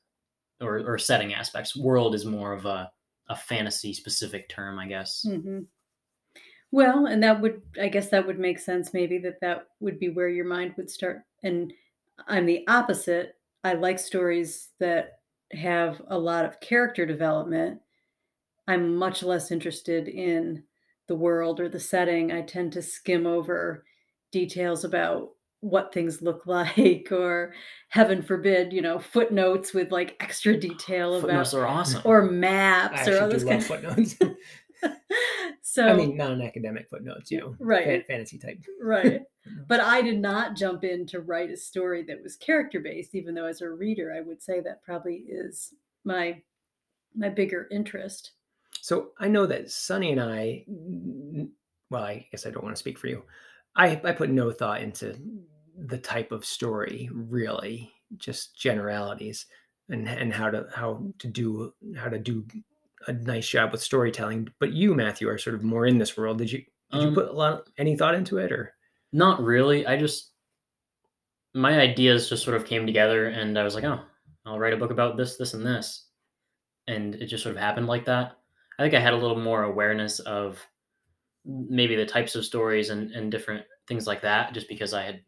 or, 0.61 0.79
or 0.89 0.97
setting 0.97 1.33
aspects. 1.33 1.75
World 1.75 2.15
is 2.15 2.23
more 2.25 2.53
of 2.53 2.65
a, 2.65 2.89
a 3.27 3.35
fantasy 3.35 3.93
specific 3.93 4.47
term, 4.47 4.79
I 4.79 4.87
guess. 4.87 5.25
hmm 5.27 5.59
Well, 6.71 7.05
and 7.05 7.23
that 7.23 7.41
would, 7.41 7.61
I 7.81 7.87
guess 7.87 8.09
that 8.09 8.27
would 8.27 8.39
make 8.39 8.59
sense 8.59 8.93
maybe 8.93 9.17
that 9.19 9.39
that 9.41 9.67
would 9.79 9.99
be 9.99 10.09
where 10.09 10.29
your 10.29 10.45
mind 10.45 10.73
would 10.77 10.89
start. 10.89 11.21
And 11.43 11.71
I'm 12.27 12.45
the 12.45 12.65
opposite. 12.67 13.35
I 13.63 13.73
like 13.73 13.99
stories 13.99 14.69
that 14.79 15.19
have 15.53 16.01
a 16.07 16.17
lot 16.17 16.45
of 16.45 16.59
character 16.59 17.05
development. 17.05 17.79
I'm 18.67 18.95
much 18.95 19.23
less 19.23 19.51
interested 19.51 20.07
in 20.07 20.63
the 21.07 21.15
world 21.15 21.59
or 21.59 21.69
the 21.69 21.79
setting. 21.79 22.31
I 22.31 22.41
tend 22.41 22.73
to 22.73 22.81
skim 22.81 23.25
over 23.25 23.85
details 24.31 24.83
about 24.83 25.29
what 25.61 25.93
things 25.93 26.21
look 26.21 26.43
like 26.45 27.07
or 27.11 27.53
heaven 27.89 28.21
forbid 28.21 28.71
you 28.71 28.81
know 28.81 28.99
footnotes 28.99 29.73
with 29.73 29.91
like 29.91 30.15
extra 30.19 30.55
detail 30.57 31.15
about 31.15 31.21
footnotes 31.21 31.53
are 31.53 31.65
awesome 31.65 32.01
or 32.05 32.21
maps 32.23 33.07
I 33.07 33.11
or 33.11 33.19
other 33.21 33.39
love 33.39 33.65
footnotes 33.65 34.15
so 35.61 35.87
i 35.87 35.93
mean 35.93 36.15
non-academic 36.17 36.89
footnotes 36.89 37.31
you 37.31 37.39
know 37.39 37.55
right. 37.59 38.05
Fantasy 38.07 38.37
type. 38.37 38.59
Right. 38.81 39.21
But 39.65 39.79
i 39.79 40.01
did 40.01 40.19
not 40.19 40.57
jump 40.57 40.83
in 40.83 41.05
to 41.07 41.21
write 41.21 41.51
a 41.51 41.55
story 41.55 42.03
that 42.03 42.21
was 42.21 42.35
character 42.35 42.81
based 42.81 43.15
even 43.15 43.33
though 43.33 43.45
as 43.45 43.61
a 43.61 43.69
reader 43.69 44.13
i 44.13 44.19
would 44.19 44.41
say 44.43 44.59
that 44.59 44.83
probably 44.83 45.23
is 45.29 45.73
my 46.03 46.41
my 47.15 47.29
bigger 47.29 47.67
interest. 47.71 48.31
So 48.81 49.11
i 49.19 49.27
know 49.29 49.45
that 49.45 49.71
sunny 49.71 50.11
and 50.11 50.21
i 50.21 50.65
well 51.89 52.03
i 52.03 52.27
guess 52.29 52.45
i 52.45 52.49
don't 52.49 52.63
want 52.63 52.75
to 52.75 52.79
speak 52.79 52.99
for 52.99 53.07
you. 53.07 53.23
I, 53.75 54.01
I 54.03 54.11
put 54.11 54.31
no 54.31 54.51
thought 54.51 54.81
into 54.81 55.15
the 55.77 55.99
type 55.99 56.31
of 56.31 56.43
story 56.43 57.09
really 57.13 57.91
just 58.17 58.57
generalities 58.57 59.45
and 59.89 60.07
and 60.07 60.33
how 60.33 60.49
to 60.49 60.67
how 60.73 61.03
to 61.19 61.27
do 61.27 61.73
how 61.95 62.09
to 62.09 62.19
do 62.19 62.45
a 63.07 63.13
nice 63.13 63.47
job 63.47 63.71
with 63.71 63.81
storytelling 63.81 64.47
but 64.59 64.73
you 64.73 64.93
matthew 64.93 65.29
are 65.29 65.37
sort 65.37 65.55
of 65.55 65.63
more 65.63 65.85
in 65.85 65.97
this 65.97 66.17
world. 66.17 66.37
Did 66.37 66.51
you 66.51 66.63
did 66.91 67.01
um, 67.01 67.09
you 67.09 67.15
put 67.15 67.29
a 67.29 67.33
lot 67.33 67.67
any 67.77 67.95
thought 67.95 68.15
into 68.15 68.37
it 68.37 68.51
or? 68.51 68.73
Not 69.13 69.41
really. 69.41 69.87
I 69.87 69.97
just 69.97 70.31
my 71.53 71.79
ideas 71.79 72.29
just 72.29 72.43
sort 72.43 72.55
of 72.57 72.65
came 72.65 72.85
together 72.85 73.29
and 73.29 73.57
i 73.57 73.63
was 73.63 73.73
like 73.73 73.83
oh 73.83 73.99
i'll 74.45 74.59
write 74.59 74.73
a 74.73 74.77
book 74.77 74.91
about 74.91 75.17
this 75.17 75.37
this 75.37 75.53
and 75.53 75.65
this. 75.65 76.05
And 76.87 77.15
it 77.15 77.25
just 77.25 77.43
sort 77.43 77.55
of 77.55 77.61
happened 77.61 77.87
like 77.87 78.05
that. 78.05 78.37
I 78.79 78.83
think 78.83 78.93
i 78.93 78.99
had 78.99 79.13
a 79.13 79.17
little 79.17 79.39
more 79.39 79.63
awareness 79.63 80.19
of 80.19 80.59
maybe 81.47 81.95
the 81.95 82.05
types 82.05 82.35
of 82.35 82.45
stories 82.45 82.89
and, 82.89 83.11
and 83.11 83.31
different 83.31 83.65
things 83.87 84.05
like 84.05 84.21
that 84.21 84.53
just 84.53 84.67
because 84.67 84.93
i 84.93 85.01
had 85.01 85.21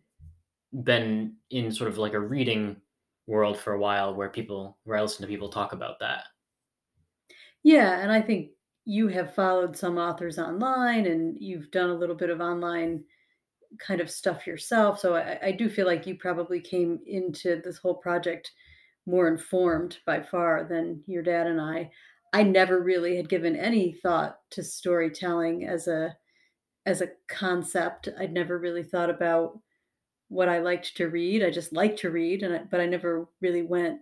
been 0.83 1.33
in 1.49 1.71
sort 1.71 1.89
of 1.89 1.97
like 1.97 2.13
a 2.13 2.19
reading 2.19 2.75
world 3.25 3.57
for 3.57 3.73
a 3.73 3.79
while 3.79 4.13
where 4.13 4.29
people 4.29 4.77
where 4.83 4.97
i 4.97 5.01
listen 5.01 5.21
to 5.21 5.27
people 5.27 5.49
talk 5.49 5.71
about 5.71 5.97
that 5.99 6.25
yeah 7.63 7.99
and 8.01 8.11
i 8.11 8.21
think 8.21 8.51
you 8.85 9.07
have 9.07 9.33
followed 9.35 9.75
some 9.77 9.97
authors 9.97 10.39
online 10.39 11.05
and 11.05 11.37
you've 11.39 11.69
done 11.71 11.89
a 11.89 11.95
little 11.95 12.15
bit 12.15 12.29
of 12.29 12.41
online 12.41 13.03
kind 13.79 14.01
of 14.01 14.09
stuff 14.09 14.47
yourself 14.47 14.99
so 14.99 15.15
I, 15.15 15.39
I 15.43 15.51
do 15.51 15.69
feel 15.69 15.85
like 15.85 16.07
you 16.07 16.15
probably 16.15 16.59
came 16.59 16.99
into 17.05 17.61
this 17.63 17.77
whole 17.77 17.95
project 17.95 18.51
more 19.05 19.27
informed 19.27 19.99
by 20.05 20.21
far 20.21 20.65
than 20.69 21.03
your 21.07 21.23
dad 21.23 21.47
and 21.47 21.61
i 21.61 21.91
I 22.31 22.43
never 22.43 22.81
really 22.81 23.15
had 23.17 23.29
given 23.29 23.55
any 23.55 23.91
thought 23.91 24.39
to 24.51 24.63
storytelling 24.63 25.65
as 25.65 25.87
a 25.87 26.15
as 26.85 27.01
a 27.01 27.11
concept. 27.27 28.09
I'd 28.17 28.33
never 28.33 28.57
really 28.57 28.83
thought 28.83 29.09
about 29.09 29.59
what 30.29 30.49
I 30.49 30.59
liked 30.59 30.95
to 30.97 31.09
read. 31.09 31.43
I 31.43 31.49
just 31.49 31.73
liked 31.73 31.99
to 31.99 32.11
read, 32.11 32.43
and 32.43 32.55
I, 32.55 32.59
but 32.69 32.79
I 32.81 32.85
never 32.85 33.27
really 33.41 33.63
went 33.63 34.01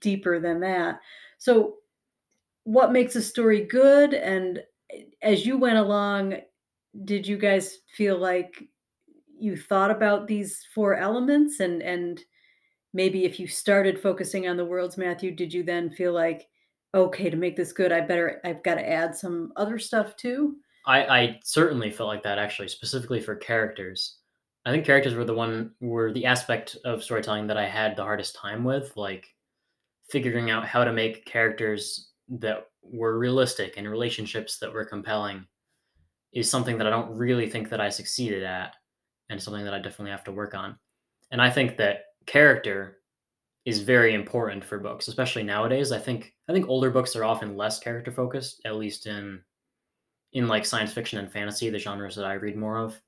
deeper 0.00 0.40
than 0.40 0.60
that. 0.60 1.00
So, 1.38 1.76
what 2.68 2.92
makes 2.92 3.16
a 3.16 3.22
story 3.22 3.64
good? 3.64 4.12
And 4.12 4.62
as 5.22 5.46
you 5.46 5.56
went 5.56 5.78
along, 5.78 6.34
did 7.06 7.26
you 7.26 7.38
guys 7.38 7.78
feel 7.96 8.18
like 8.18 8.62
you 9.40 9.56
thought 9.56 9.90
about 9.90 10.26
these 10.26 10.66
four 10.74 10.94
elements? 10.94 11.60
And 11.60 11.80
and 11.80 12.20
maybe 12.92 13.24
if 13.24 13.40
you 13.40 13.46
started 13.46 13.98
focusing 13.98 14.48
on 14.48 14.58
the 14.58 14.66
worlds, 14.66 14.98
Matthew, 14.98 15.34
did 15.34 15.50
you 15.50 15.62
then 15.62 15.88
feel 15.88 16.12
like 16.12 16.46
okay, 16.94 17.30
to 17.30 17.36
make 17.38 17.56
this 17.56 17.72
good, 17.72 17.90
I 17.90 18.02
better 18.02 18.38
I've 18.44 18.62
got 18.62 18.74
to 18.74 18.86
add 18.86 19.16
some 19.16 19.50
other 19.56 19.78
stuff 19.78 20.14
too. 20.16 20.56
I, 20.86 21.04
I 21.04 21.40
certainly 21.44 21.90
felt 21.90 22.08
like 22.08 22.22
that 22.24 22.38
actually, 22.38 22.68
specifically 22.68 23.20
for 23.20 23.34
characters. 23.34 24.18
I 24.66 24.72
think 24.72 24.84
characters 24.84 25.14
were 25.14 25.24
the 25.24 25.34
one 25.34 25.72
were 25.80 26.12
the 26.12 26.26
aspect 26.26 26.76
of 26.84 27.02
storytelling 27.02 27.46
that 27.46 27.56
I 27.56 27.66
had 27.66 27.96
the 27.96 28.04
hardest 28.04 28.36
time 28.36 28.62
with, 28.62 28.94
like 28.94 29.26
figuring 30.10 30.50
out 30.50 30.66
how 30.66 30.84
to 30.84 30.92
make 30.92 31.24
characters 31.24 32.07
that 32.28 32.66
were 32.82 33.18
realistic 33.18 33.74
and 33.76 33.88
relationships 33.88 34.58
that 34.58 34.72
were 34.72 34.84
compelling 34.84 35.46
is 36.32 36.50
something 36.50 36.78
that 36.78 36.86
I 36.86 36.90
don't 36.90 37.16
really 37.16 37.48
think 37.48 37.68
that 37.70 37.80
I 37.80 37.88
succeeded 37.88 38.42
at 38.42 38.74
and 39.30 39.42
something 39.42 39.64
that 39.64 39.74
I 39.74 39.78
definitely 39.78 40.10
have 40.10 40.24
to 40.24 40.32
work 40.32 40.54
on. 40.54 40.78
And 41.30 41.40
I 41.40 41.50
think 41.50 41.76
that 41.76 42.04
character 42.26 42.98
is 43.64 43.80
very 43.80 44.14
important 44.14 44.64
for 44.64 44.78
books, 44.78 45.08
especially 45.08 45.42
nowadays. 45.42 45.92
I 45.92 45.98
think 45.98 46.34
I 46.48 46.52
think 46.52 46.68
older 46.68 46.90
books 46.90 47.14
are 47.16 47.24
often 47.24 47.56
less 47.56 47.78
character 47.78 48.10
focused, 48.10 48.60
at 48.64 48.76
least 48.76 49.06
in 49.06 49.42
in 50.32 50.48
like 50.48 50.66
science 50.66 50.92
fiction 50.92 51.18
and 51.18 51.30
fantasy, 51.30 51.70
the 51.70 51.78
genres 51.78 52.16
that 52.16 52.24
I 52.24 52.34
read 52.34 52.56
more 52.56 52.78
of. 52.78 53.00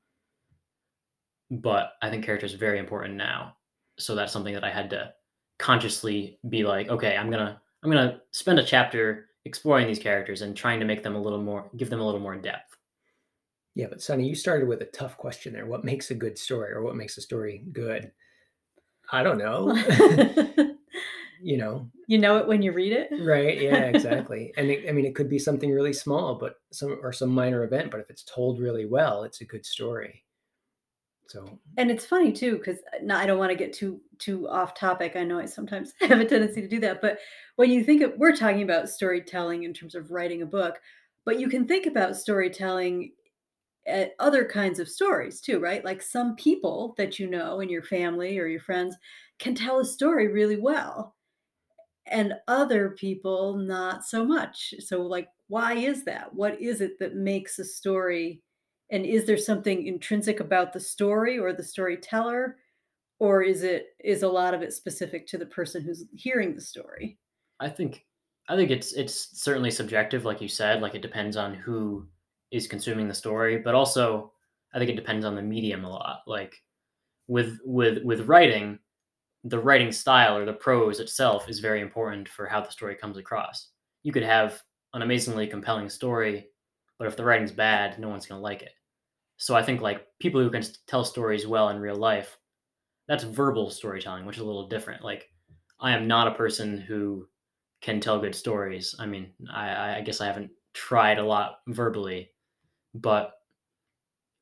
But 1.50 1.92
I 2.02 2.10
think 2.10 2.24
character 2.24 2.46
is 2.46 2.54
very 2.54 2.78
important 2.78 3.14
now. 3.14 3.56
So 3.98 4.14
that's 4.14 4.32
something 4.32 4.54
that 4.54 4.64
I 4.64 4.70
had 4.70 4.90
to 4.90 5.12
consciously 5.58 6.38
be 6.48 6.64
like, 6.64 6.88
okay, 6.88 7.16
I'm 7.16 7.30
gonna 7.30 7.60
I'm 7.82 7.90
gonna 7.90 8.20
spend 8.32 8.58
a 8.58 8.64
chapter 8.64 9.26
exploring 9.44 9.86
these 9.86 9.98
characters 9.98 10.42
and 10.42 10.56
trying 10.56 10.80
to 10.80 10.86
make 10.86 11.02
them 11.02 11.16
a 11.16 11.20
little 11.20 11.40
more 11.40 11.70
give 11.76 11.90
them 11.90 12.00
a 12.00 12.04
little 12.04 12.20
more 12.20 12.36
depth. 12.36 12.76
Yeah, 13.74 13.86
but 13.88 14.02
Sunny, 14.02 14.28
you 14.28 14.34
started 14.34 14.68
with 14.68 14.82
a 14.82 14.86
tough 14.86 15.16
question 15.16 15.52
there. 15.52 15.66
What 15.66 15.84
makes 15.84 16.10
a 16.10 16.14
good 16.14 16.36
story 16.36 16.72
or 16.72 16.82
what 16.82 16.96
makes 16.96 17.16
a 17.16 17.22
story 17.22 17.64
good? 17.72 18.10
I 19.12 19.22
don't 19.22 19.38
know. 19.38 19.74
you 21.40 21.56
know. 21.56 21.88
You 22.06 22.18
know 22.18 22.36
it 22.38 22.46
when 22.46 22.62
you 22.62 22.72
read 22.72 22.92
it. 22.92 23.08
Right. 23.20 23.60
Yeah, 23.60 23.84
exactly. 23.94 24.52
and 24.56 24.70
it, 24.70 24.88
I 24.88 24.92
mean, 24.92 25.04
it 25.04 25.14
could 25.14 25.28
be 25.28 25.38
something 25.38 25.70
really 25.70 25.92
small, 25.92 26.34
but 26.34 26.56
some 26.72 26.98
or 27.02 27.12
some 27.12 27.30
minor 27.30 27.64
event, 27.64 27.90
but 27.90 28.00
if 28.00 28.10
it's 28.10 28.24
told 28.24 28.60
really 28.60 28.86
well, 28.86 29.22
it's 29.22 29.40
a 29.40 29.46
good 29.46 29.64
story. 29.64 30.24
So. 31.30 31.60
And 31.76 31.92
it's 31.92 32.04
funny 32.04 32.32
too, 32.32 32.58
because 32.58 32.78
uh, 32.92 33.14
I 33.14 33.24
don't 33.24 33.38
want 33.38 33.52
to 33.52 33.56
get 33.56 33.72
too 33.72 34.00
too 34.18 34.48
off 34.48 34.74
topic. 34.74 35.14
I 35.14 35.22
know 35.22 35.38
I 35.38 35.44
sometimes 35.44 35.94
have 36.00 36.18
a 36.18 36.24
tendency 36.24 36.60
to 36.60 36.66
do 36.66 36.80
that, 36.80 37.00
but 37.00 37.18
when 37.54 37.70
you 37.70 37.84
think 37.84 38.02
of, 38.02 38.14
we're 38.16 38.34
talking 38.34 38.62
about 38.62 38.88
storytelling 38.88 39.62
in 39.62 39.72
terms 39.72 39.94
of 39.94 40.10
writing 40.10 40.42
a 40.42 40.46
book, 40.46 40.80
but 41.24 41.38
you 41.38 41.48
can 41.48 41.68
think 41.68 41.86
about 41.86 42.16
storytelling 42.16 43.12
at 43.86 44.14
other 44.18 44.44
kinds 44.44 44.80
of 44.80 44.88
stories 44.88 45.40
too, 45.40 45.60
right? 45.60 45.84
Like 45.84 46.02
some 46.02 46.34
people 46.34 46.94
that 46.98 47.20
you 47.20 47.28
know 47.30 47.60
in 47.60 47.68
your 47.68 47.84
family 47.84 48.36
or 48.40 48.48
your 48.48 48.60
friends 48.60 48.96
can 49.38 49.54
tell 49.54 49.78
a 49.78 49.84
story 49.84 50.26
really 50.26 50.58
well, 50.58 51.14
and 52.06 52.34
other 52.48 52.90
people 52.90 53.56
not 53.56 54.04
so 54.04 54.24
much. 54.24 54.74
So, 54.80 55.02
like, 55.02 55.28
why 55.46 55.74
is 55.74 56.04
that? 56.06 56.34
What 56.34 56.60
is 56.60 56.80
it 56.80 56.98
that 56.98 57.14
makes 57.14 57.60
a 57.60 57.64
story? 57.64 58.42
And 58.90 59.06
is 59.06 59.24
there 59.24 59.36
something 59.36 59.86
intrinsic 59.86 60.40
about 60.40 60.72
the 60.72 60.80
story 60.80 61.38
or 61.38 61.52
the 61.52 61.62
storyteller? 61.62 62.56
Or 63.18 63.42
is 63.42 63.62
it 63.62 63.88
is 64.02 64.22
a 64.22 64.28
lot 64.28 64.54
of 64.54 64.62
it 64.62 64.72
specific 64.72 65.26
to 65.28 65.38
the 65.38 65.46
person 65.46 65.82
who's 65.82 66.04
hearing 66.12 66.54
the 66.54 66.60
story? 66.60 67.18
I 67.60 67.68
think 67.68 68.06
I 68.48 68.56
think 68.56 68.70
it's 68.70 68.92
it's 68.94 69.40
certainly 69.40 69.70
subjective, 69.70 70.24
like 70.24 70.40
you 70.40 70.48
said. 70.48 70.80
Like 70.80 70.94
it 70.94 71.02
depends 71.02 71.36
on 71.36 71.54
who 71.54 72.06
is 72.50 72.66
consuming 72.66 73.08
the 73.08 73.14
story, 73.14 73.58
but 73.58 73.74
also 73.74 74.32
I 74.74 74.78
think 74.78 74.90
it 74.90 74.96
depends 74.96 75.24
on 75.24 75.34
the 75.34 75.42
medium 75.42 75.84
a 75.84 75.90
lot. 75.90 76.22
Like 76.26 76.56
with 77.28 77.58
with 77.64 78.02
with 78.02 78.26
writing, 78.26 78.78
the 79.44 79.58
writing 79.58 79.92
style 79.92 80.36
or 80.36 80.44
the 80.44 80.52
prose 80.52 80.98
itself 80.98 81.48
is 81.48 81.60
very 81.60 81.80
important 81.80 82.28
for 82.28 82.46
how 82.46 82.60
the 82.60 82.72
story 82.72 82.96
comes 82.96 83.18
across. 83.18 83.68
You 84.02 84.12
could 84.12 84.22
have 84.24 84.60
an 84.94 85.02
amazingly 85.02 85.46
compelling 85.46 85.88
story, 85.88 86.48
but 86.98 87.06
if 87.06 87.16
the 87.16 87.24
writing's 87.24 87.52
bad, 87.52 87.98
no 87.98 88.08
one's 88.08 88.26
going 88.26 88.38
to 88.38 88.42
like 88.42 88.62
it. 88.62 88.72
So 89.40 89.56
I 89.56 89.62
think 89.62 89.80
like 89.80 90.06
people 90.18 90.38
who 90.42 90.50
can 90.50 90.62
tell 90.86 91.02
stories 91.02 91.46
well 91.46 91.70
in 91.70 91.80
real 91.80 91.96
life, 91.96 92.36
that's 93.08 93.24
verbal 93.24 93.70
storytelling, 93.70 94.26
which 94.26 94.36
is 94.36 94.42
a 94.42 94.46
little 94.46 94.68
different. 94.68 95.02
Like 95.02 95.30
I 95.80 95.92
am 95.92 96.06
not 96.06 96.28
a 96.28 96.34
person 96.34 96.76
who 96.76 97.26
can 97.80 98.00
tell 98.00 98.20
good 98.20 98.34
stories. 98.34 98.94
I 98.98 99.06
mean, 99.06 99.32
I, 99.50 99.96
I 99.96 100.00
guess 100.02 100.20
I 100.20 100.26
haven't 100.26 100.50
tried 100.74 101.18
a 101.18 101.24
lot 101.24 101.60
verbally, 101.68 102.32
but 102.94 103.32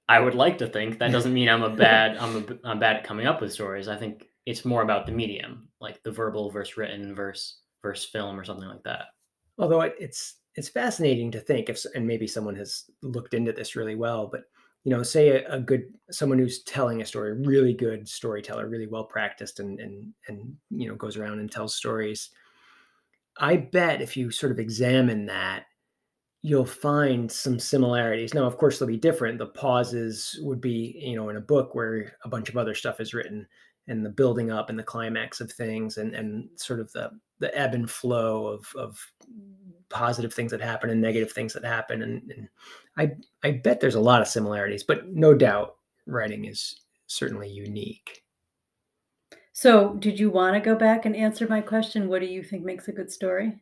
I 0.08 0.18
would 0.18 0.34
like 0.34 0.58
to 0.58 0.66
think 0.66 0.98
that 0.98 1.12
doesn't 1.12 1.32
mean 1.32 1.48
I'm 1.48 1.62
a 1.62 1.70
bad 1.76 2.16
I'm 2.16 2.36
a, 2.36 2.68
I'm 2.68 2.80
bad 2.80 2.96
at 2.96 3.04
coming 3.04 3.28
up 3.28 3.40
with 3.40 3.52
stories. 3.52 3.86
I 3.86 3.96
think 3.96 4.26
it's 4.46 4.64
more 4.64 4.82
about 4.82 5.06
the 5.06 5.12
medium, 5.12 5.68
like 5.80 6.02
the 6.02 6.10
verbal 6.10 6.50
versus 6.50 6.76
written 6.76 7.14
versus 7.14 7.60
versus 7.82 8.10
film 8.10 8.38
or 8.38 8.42
something 8.42 8.68
like 8.68 8.82
that. 8.82 9.04
Although 9.58 9.82
it's 9.82 10.38
it's 10.56 10.68
fascinating 10.68 11.30
to 11.30 11.38
think 11.38 11.68
if 11.68 11.84
and 11.94 12.04
maybe 12.04 12.26
someone 12.26 12.56
has 12.56 12.90
looked 13.00 13.34
into 13.34 13.52
this 13.52 13.76
really 13.76 13.94
well, 13.94 14.26
but 14.26 14.42
you 14.88 14.96
know, 14.96 15.02
say 15.02 15.28
a, 15.28 15.56
a 15.56 15.60
good 15.60 15.82
someone 16.10 16.38
who's 16.38 16.62
telling 16.62 17.02
a 17.02 17.04
story, 17.04 17.34
really 17.34 17.74
good 17.74 18.08
storyteller, 18.08 18.70
really 18.70 18.86
well 18.86 19.04
practiced, 19.04 19.60
and 19.60 19.78
and 19.78 20.14
and 20.28 20.56
you 20.70 20.88
know 20.88 20.94
goes 20.94 21.18
around 21.18 21.40
and 21.40 21.52
tells 21.52 21.76
stories. 21.76 22.30
I 23.38 23.56
bet 23.56 24.00
if 24.00 24.16
you 24.16 24.30
sort 24.30 24.50
of 24.50 24.58
examine 24.58 25.26
that 25.26 25.64
you'll 26.40 26.64
find 26.64 27.30
some 27.30 27.58
similarities. 27.58 28.32
Now, 28.32 28.46
of 28.46 28.56
course, 28.56 28.78
they'll 28.78 28.88
be 28.88 28.96
different. 28.96 29.36
The 29.36 29.48
pauses 29.48 30.40
would 30.40 30.62
be, 30.62 30.98
you 31.04 31.16
know, 31.16 31.28
in 31.28 31.36
a 31.36 31.40
book 31.42 31.74
where 31.74 32.16
a 32.24 32.28
bunch 32.30 32.48
of 32.48 32.56
other 32.56 32.74
stuff 32.74 32.98
is 32.98 33.12
written, 33.12 33.46
and 33.88 34.06
the 34.06 34.10
building 34.10 34.50
up 34.50 34.70
and 34.70 34.78
the 34.78 34.82
climax 34.82 35.42
of 35.42 35.52
things, 35.52 35.98
and 35.98 36.14
and 36.14 36.48
sort 36.56 36.80
of 36.80 36.90
the 36.92 37.10
the 37.40 37.54
ebb 37.54 37.74
and 37.74 37.90
flow 37.90 38.46
of 38.46 38.66
of 38.74 38.98
positive 39.90 40.34
things 40.34 40.50
that 40.50 40.60
happen 40.60 40.90
and 40.90 41.00
negative 41.00 41.32
things 41.32 41.52
that 41.54 41.64
happen. 41.64 42.02
And, 42.02 42.30
and 42.30 42.48
I 42.96 43.16
I 43.42 43.52
bet 43.52 43.80
there's 43.80 43.94
a 43.94 44.00
lot 44.00 44.22
of 44.22 44.28
similarities, 44.28 44.82
but 44.82 45.08
no 45.08 45.34
doubt 45.34 45.76
writing 46.06 46.44
is 46.44 46.80
certainly 47.06 47.48
unique. 47.48 48.22
So, 49.52 49.94
did 49.94 50.20
you 50.20 50.30
want 50.30 50.54
to 50.54 50.60
go 50.60 50.76
back 50.76 51.04
and 51.04 51.16
answer 51.16 51.46
my 51.48 51.60
question? 51.60 52.08
What 52.08 52.20
do 52.20 52.26
you 52.26 52.44
think 52.44 52.64
makes 52.64 52.86
a 52.86 52.92
good 52.92 53.10
story? 53.10 53.60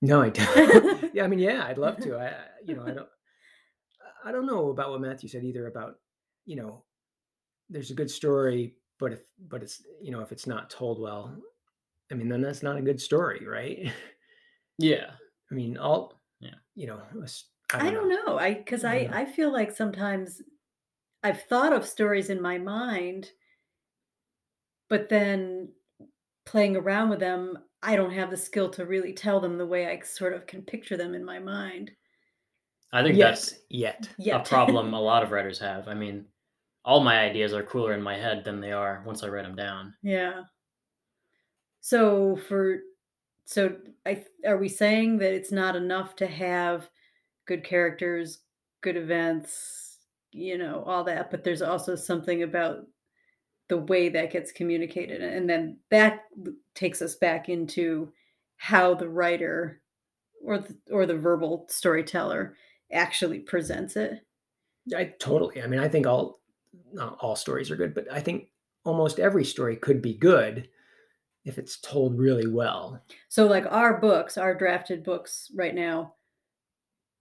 No, 0.00 0.22
I 0.22 0.30
don't. 0.30 1.10
yeah, 1.14 1.24
I 1.24 1.26
mean, 1.26 1.38
yeah, 1.38 1.64
I'd 1.66 1.76
love 1.78 1.98
to. 1.98 2.16
I, 2.16 2.32
you 2.64 2.74
know, 2.74 2.84
I 2.86 2.92
don't. 2.92 3.08
I 4.24 4.32
don't 4.32 4.46
know 4.46 4.70
about 4.70 4.90
what 4.90 5.00
Matthew 5.00 5.28
said 5.28 5.44
either 5.44 5.66
about, 5.68 5.98
you 6.46 6.56
know, 6.56 6.82
there's 7.70 7.90
a 7.90 7.94
good 7.94 8.10
story, 8.10 8.74
but 8.98 9.12
if, 9.12 9.20
but 9.48 9.62
it's, 9.62 9.82
you 10.00 10.10
know, 10.10 10.20
if 10.20 10.32
it's 10.32 10.46
not 10.46 10.70
told 10.70 11.00
well, 11.00 11.36
I 12.10 12.14
mean, 12.14 12.28
then 12.28 12.40
that's 12.40 12.62
not 12.62 12.76
a 12.76 12.82
good 12.82 13.00
story, 13.00 13.46
right? 13.46 13.92
Yeah. 14.78 15.10
I 15.50 15.54
mean, 15.54 15.76
all, 15.76 16.20
Yeah. 16.40 16.54
you 16.74 16.86
know, 16.86 17.02
I 17.72 17.90
don't 17.90 18.08
know. 18.08 18.38
I 18.38 18.54
because 18.54 18.84
I 18.84 18.94
I. 18.94 19.20
I 19.22 19.24
feel 19.24 19.52
like 19.52 19.70
sometimes 19.74 20.42
I've 21.22 21.42
thought 21.42 21.72
of 21.72 21.86
stories 21.86 22.30
in 22.30 22.40
my 22.42 22.58
mind, 22.58 23.32
but 24.88 25.08
then 25.08 25.72
playing 26.44 26.76
around 26.76 27.10
with 27.10 27.20
them, 27.20 27.58
I 27.82 27.96
don't 27.96 28.12
have 28.12 28.30
the 28.30 28.36
skill 28.36 28.70
to 28.70 28.86
really 28.86 29.12
tell 29.12 29.40
them 29.40 29.58
the 29.58 29.66
way 29.66 29.86
I 29.86 30.00
sort 30.00 30.32
of 30.32 30.46
can 30.46 30.62
picture 30.62 30.96
them 30.96 31.14
in 31.14 31.24
my 31.24 31.38
mind. 31.38 31.92
I 32.92 33.02
think 33.02 33.16
Yet, 33.16 33.30
that's 33.30 33.54
yet. 33.68 34.08
a 34.30 34.40
problem 34.40 34.94
a 34.94 35.00
lot 35.00 35.22
of 35.22 35.30
writers 35.30 35.58
have. 35.58 35.88
I 35.88 35.94
mean, 35.94 36.26
all 36.84 37.00
my 37.02 37.18
ideas 37.20 37.52
are 37.52 37.62
cooler 37.62 37.92
in 37.94 38.02
my 38.02 38.16
head 38.16 38.44
than 38.44 38.60
they 38.60 38.72
are 38.72 39.02
once 39.06 39.22
I 39.22 39.28
write 39.28 39.42
them 39.44 39.56
down. 39.56 39.94
Yeah. 40.02 40.44
So 41.80 42.36
for 42.36 42.80
so 43.46 43.76
I 44.04 44.24
are 44.44 44.58
we 44.58 44.68
saying 44.68 45.18
that 45.18 45.32
it's 45.32 45.52
not 45.52 45.76
enough 45.76 46.16
to 46.16 46.26
have 46.26 46.90
good 47.46 47.62
characters, 47.64 48.40
good 48.82 48.96
events, 48.96 49.98
you 50.32 50.58
know, 50.58 50.82
all 50.84 51.04
that, 51.04 51.30
but 51.30 51.44
there's 51.44 51.62
also 51.62 51.94
something 51.94 52.42
about 52.42 52.80
the 53.68 53.78
way 53.78 54.08
that 54.08 54.32
gets 54.32 54.52
communicated 54.52 55.22
and 55.22 55.48
then 55.48 55.78
that 55.90 56.24
takes 56.74 57.00
us 57.00 57.14
back 57.14 57.48
into 57.48 58.12
how 58.56 58.94
the 58.94 59.08
writer 59.08 59.80
or 60.44 60.58
the, 60.58 60.76
or 60.90 61.06
the 61.06 61.16
verbal 61.16 61.66
storyteller 61.68 62.56
actually 62.92 63.40
presents 63.40 63.96
it. 63.96 64.24
I 64.96 65.14
totally. 65.18 65.62
I 65.62 65.66
mean, 65.66 65.80
I 65.80 65.88
think 65.88 66.06
all 66.06 66.40
not 66.92 67.16
all 67.20 67.36
stories 67.36 67.70
are 67.70 67.76
good, 67.76 67.94
but 67.94 68.10
I 68.12 68.20
think 68.20 68.48
almost 68.84 69.20
every 69.20 69.44
story 69.44 69.76
could 69.76 70.02
be 70.02 70.14
good 70.14 70.68
if 71.46 71.58
it's 71.58 71.78
told 71.78 72.18
really 72.18 72.48
well. 72.48 73.00
So 73.28 73.46
like 73.46 73.64
our 73.70 73.98
books, 73.98 74.36
our 74.36 74.54
drafted 74.54 75.02
books 75.04 75.50
right 75.54 75.74
now 75.74 76.14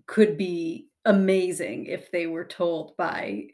could 0.07 0.37
be 0.37 0.89
amazing 1.05 1.85
if 1.85 2.11
they 2.11 2.27
were 2.27 2.43
told 2.43 2.97
by 2.97 3.45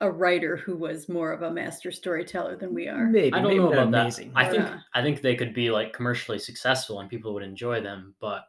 a 0.00 0.10
writer 0.10 0.56
who 0.56 0.76
was 0.76 1.08
more 1.08 1.32
of 1.32 1.42
a 1.42 1.50
master 1.50 1.90
storyteller 1.90 2.56
than 2.56 2.74
we 2.74 2.88
are. 2.88 3.06
Maybe 3.06 3.32
I 3.32 3.40
don't 3.40 3.48
maybe 3.48 3.58
know 3.58 3.70
not 3.70 3.88
about 3.88 4.12
that. 4.12 4.30
I 4.34 4.50
think 4.50 4.64
not. 4.64 4.80
I 4.94 5.02
think 5.02 5.22
they 5.22 5.36
could 5.36 5.54
be 5.54 5.70
like 5.70 5.92
commercially 5.92 6.38
successful 6.38 7.00
and 7.00 7.08
people 7.08 7.32
would 7.34 7.42
enjoy 7.42 7.80
them, 7.80 8.14
but 8.20 8.42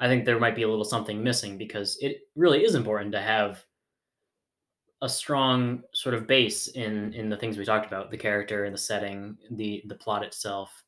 I 0.00 0.08
think 0.08 0.24
there 0.24 0.38
might 0.38 0.56
be 0.56 0.62
a 0.62 0.68
little 0.68 0.84
something 0.84 1.22
missing 1.22 1.58
because 1.58 1.96
it 2.00 2.18
really 2.36 2.64
is 2.64 2.74
important 2.74 3.12
to 3.12 3.20
have 3.20 3.64
a 5.02 5.08
strong 5.08 5.82
sort 5.94 6.14
of 6.14 6.26
base 6.26 6.68
in 6.68 7.12
in 7.12 7.28
the 7.28 7.36
things 7.36 7.56
we 7.56 7.64
talked 7.64 7.86
about, 7.86 8.10
the 8.10 8.16
character 8.16 8.64
and 8.64 8.74
the 8.74 8.78
setting, 8.78 9.36
the 9.52 9.82
the 9.86 9.94
plot 9.94 10.24
itself. 10.24 10.84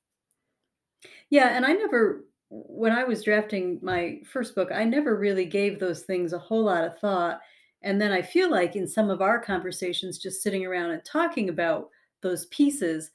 Yeah, 1.31 1.49
and 1.57 1.65
I 1.65 1.73
never 1.73 2.25
when 2.53 2.91
I 2.91 3.05
was 3.05 3.23
drafting 3.23 3.79
my 3.81 4.21
first 4.25 4.57
book, 4.57 4.71
I 4.73 4.83
never 4.85 5.17
really 5.17 5.45
gave 5.45 5.79
those 5.79 6.03
things 6.03 6.33
a 6.33 6.39
whole 6.39 6.65
lot 6.65 6.85
of 6.85 6.99
thought. 6.99 7.41
And 7.83 8.01
then 8.01 8.11
I 8.11 8.23
feel 8.23 8.51
like 8.51 8.75
in 8.75 8.89
some 8.89 9.09
of 9.09 9.23
our 9.23 9.39
conversations, 9.41 10.19
just 10.19 10.43
sitting 10.43 10.67
around 10.67 10.91
and 10.91 11.05
talking 11.05 11.49
about 11.49 11.91
those 12.23 12.47
pieces, 12.47 13.13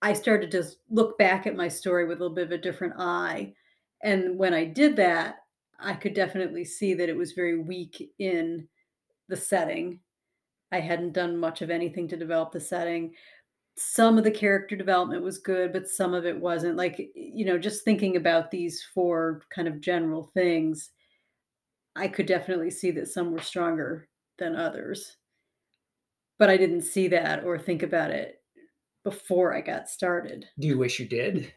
I 0.00 0.14
started 0.14 0.50
to 0.52 0.64
look 0.88 1.18
back 1.18 1.46
at 1.46 1.54
my 1.54 1.68
story 1.68 2.06
with 2.06 2.18
a 2.18 2.22
little 2.22 2.34
bit 2.34 2.46
of 2.46 2.52
a 2.52 2.58
different 2.58 2.94
eye. 2.98 3.52
And 4.02 4.38
when 4.38 4.54
I 4.54 4.64
did 4.64 4.96
that, 4.96 5.40
I 5.78 5.92
could 5.92 6.14
definitely 6.14 6.64
see 6.64 6.94
that 6.94 7.10
it 7.10 7.16
was 7.16 7.32
very 7.32 7.58
weak 7.58 8.10
in 8.18 8.68
the 9.28 9.36
setting. 9.36 10.00
I 10.72 10.80
hadn't 10.80 11.12
done 11.12 11.38
much 11.38 11.62
of 11.62 11.70
anything 11.70 12.08
to 12.08 12.16
develop 12.16 12.52
the 12.52 12.60
setting 12.60 13.14
some 13.78 14.18
of 14.18 14.24
the 14.24 14.30
character 14.30 14.76
development 14.76 15.22
was 15.22 15.38
good, 15.38 15.72
but 15.72 15.88
some 15.88 16.12
of 16.14 16.26
it 16.26 16.38
wasn't. 16.38 16.76
Like, 16.76 16.98
you 17.14 17.44
know, 17.44 17.58
just 17.58 17.84
thinking 17.84 18.16
about 18.16 18.50
these 18.50 18.84
four 18.94 19.42
kind 19.54 19.68
of 19.68 19.80
general 19.80 20.30
things, 20.34 20.90
I 21.94 22.08
could 22.08 22.26
definitely 22.26 22.70
see 22.70 22.90
that 22.92 23.08
some 23.08 23.32
were 23.32 23.40
stronger 23.40 24.08
than 24.38 24.56
others. 24.56 25.16
But 26.38 26.50
I 26.50 26.56
didn't 26.56 26.82
see 26.82 27.08
that 27.08 27.44
or 27.44 27.58
think 27.58 27.82
about 27.82 28.10
it 28.10 28.42
before 29.04 29.54
I 29.54 29.60
got 29.60 29.88
started. 29.88 30.46
Do 30.58 30.68
you 30.68 30.78
wish 30.78 31.00
you 31.00 31.06
did? 31.06 31.52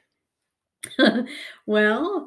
well, 1.65 2.25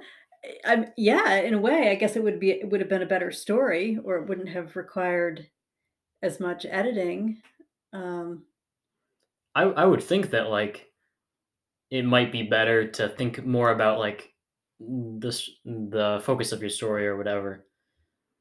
I'm 0.64 0.86
yeah, 0.96 1.36
in 1.36 1.54
a 1.54 1.58
way, 1.60 1.90
I 1.90 1.94
guess 1.94 2.16
it 2.16 2.22
would 2.22 2.38
be 2.38 2.50
it 2.52 2.68
would 2.68 2.80
have 2.80 2.90
been 2.90 3.02
a 3.02 3.06
better 3.06 3.32
story 3.32 3.98
or 4.04 4.16
it 4.16 4.28
wouldn't 4.28 4.48
have 4.50 4.76
required 4.76 5.48
as 6.22 6.40
much 6.40 6.66
editing. 6.68 7.40
Um 7.92 8.44
I 9.54 9.62
I 9.62 9.84
would 9.84 10.02
think 10.02 10.30
that 10.30 10.48
like 10.50 10.90
it 11.90 12.04
might 12.04 12.32
be 12.32 12.42
better 12.42 12.90
to 12.92 13.08
think 13.10 13.44
more 13.44 13.70
about 13.70 13.98
like 13.98 14.32
this 14.80 15.50
the 15.64 16.20
focus 16.24 16.52
of 16.52 16.60
your 16.60 16.70
story 16.70 17.06
or 17.06 17.16
whatever. 17.16 17.66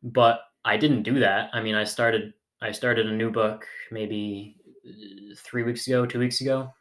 But 0.04 0.42
I 0.66 0.78
didn't 0.78 1.04
do 1.04 1.20
that. 1.20 1.52
I 1.54 1.62
mean, 1.62 1.76
I 1.76 1.84
started 1.86 2.34
I 2.62 2.72
started 2.72 3.08
a 3.08 3.14
new 3.14 3.32
book 3.32 3.68
maybe 3.92 4.58
uh, 4.88 5.36
3 5.38 5.64
weeks 5.64 5.88
ago, 5.88 6.06
2 6.06 6.20
weeks 6.20 6.42
ago, 6.42 6.74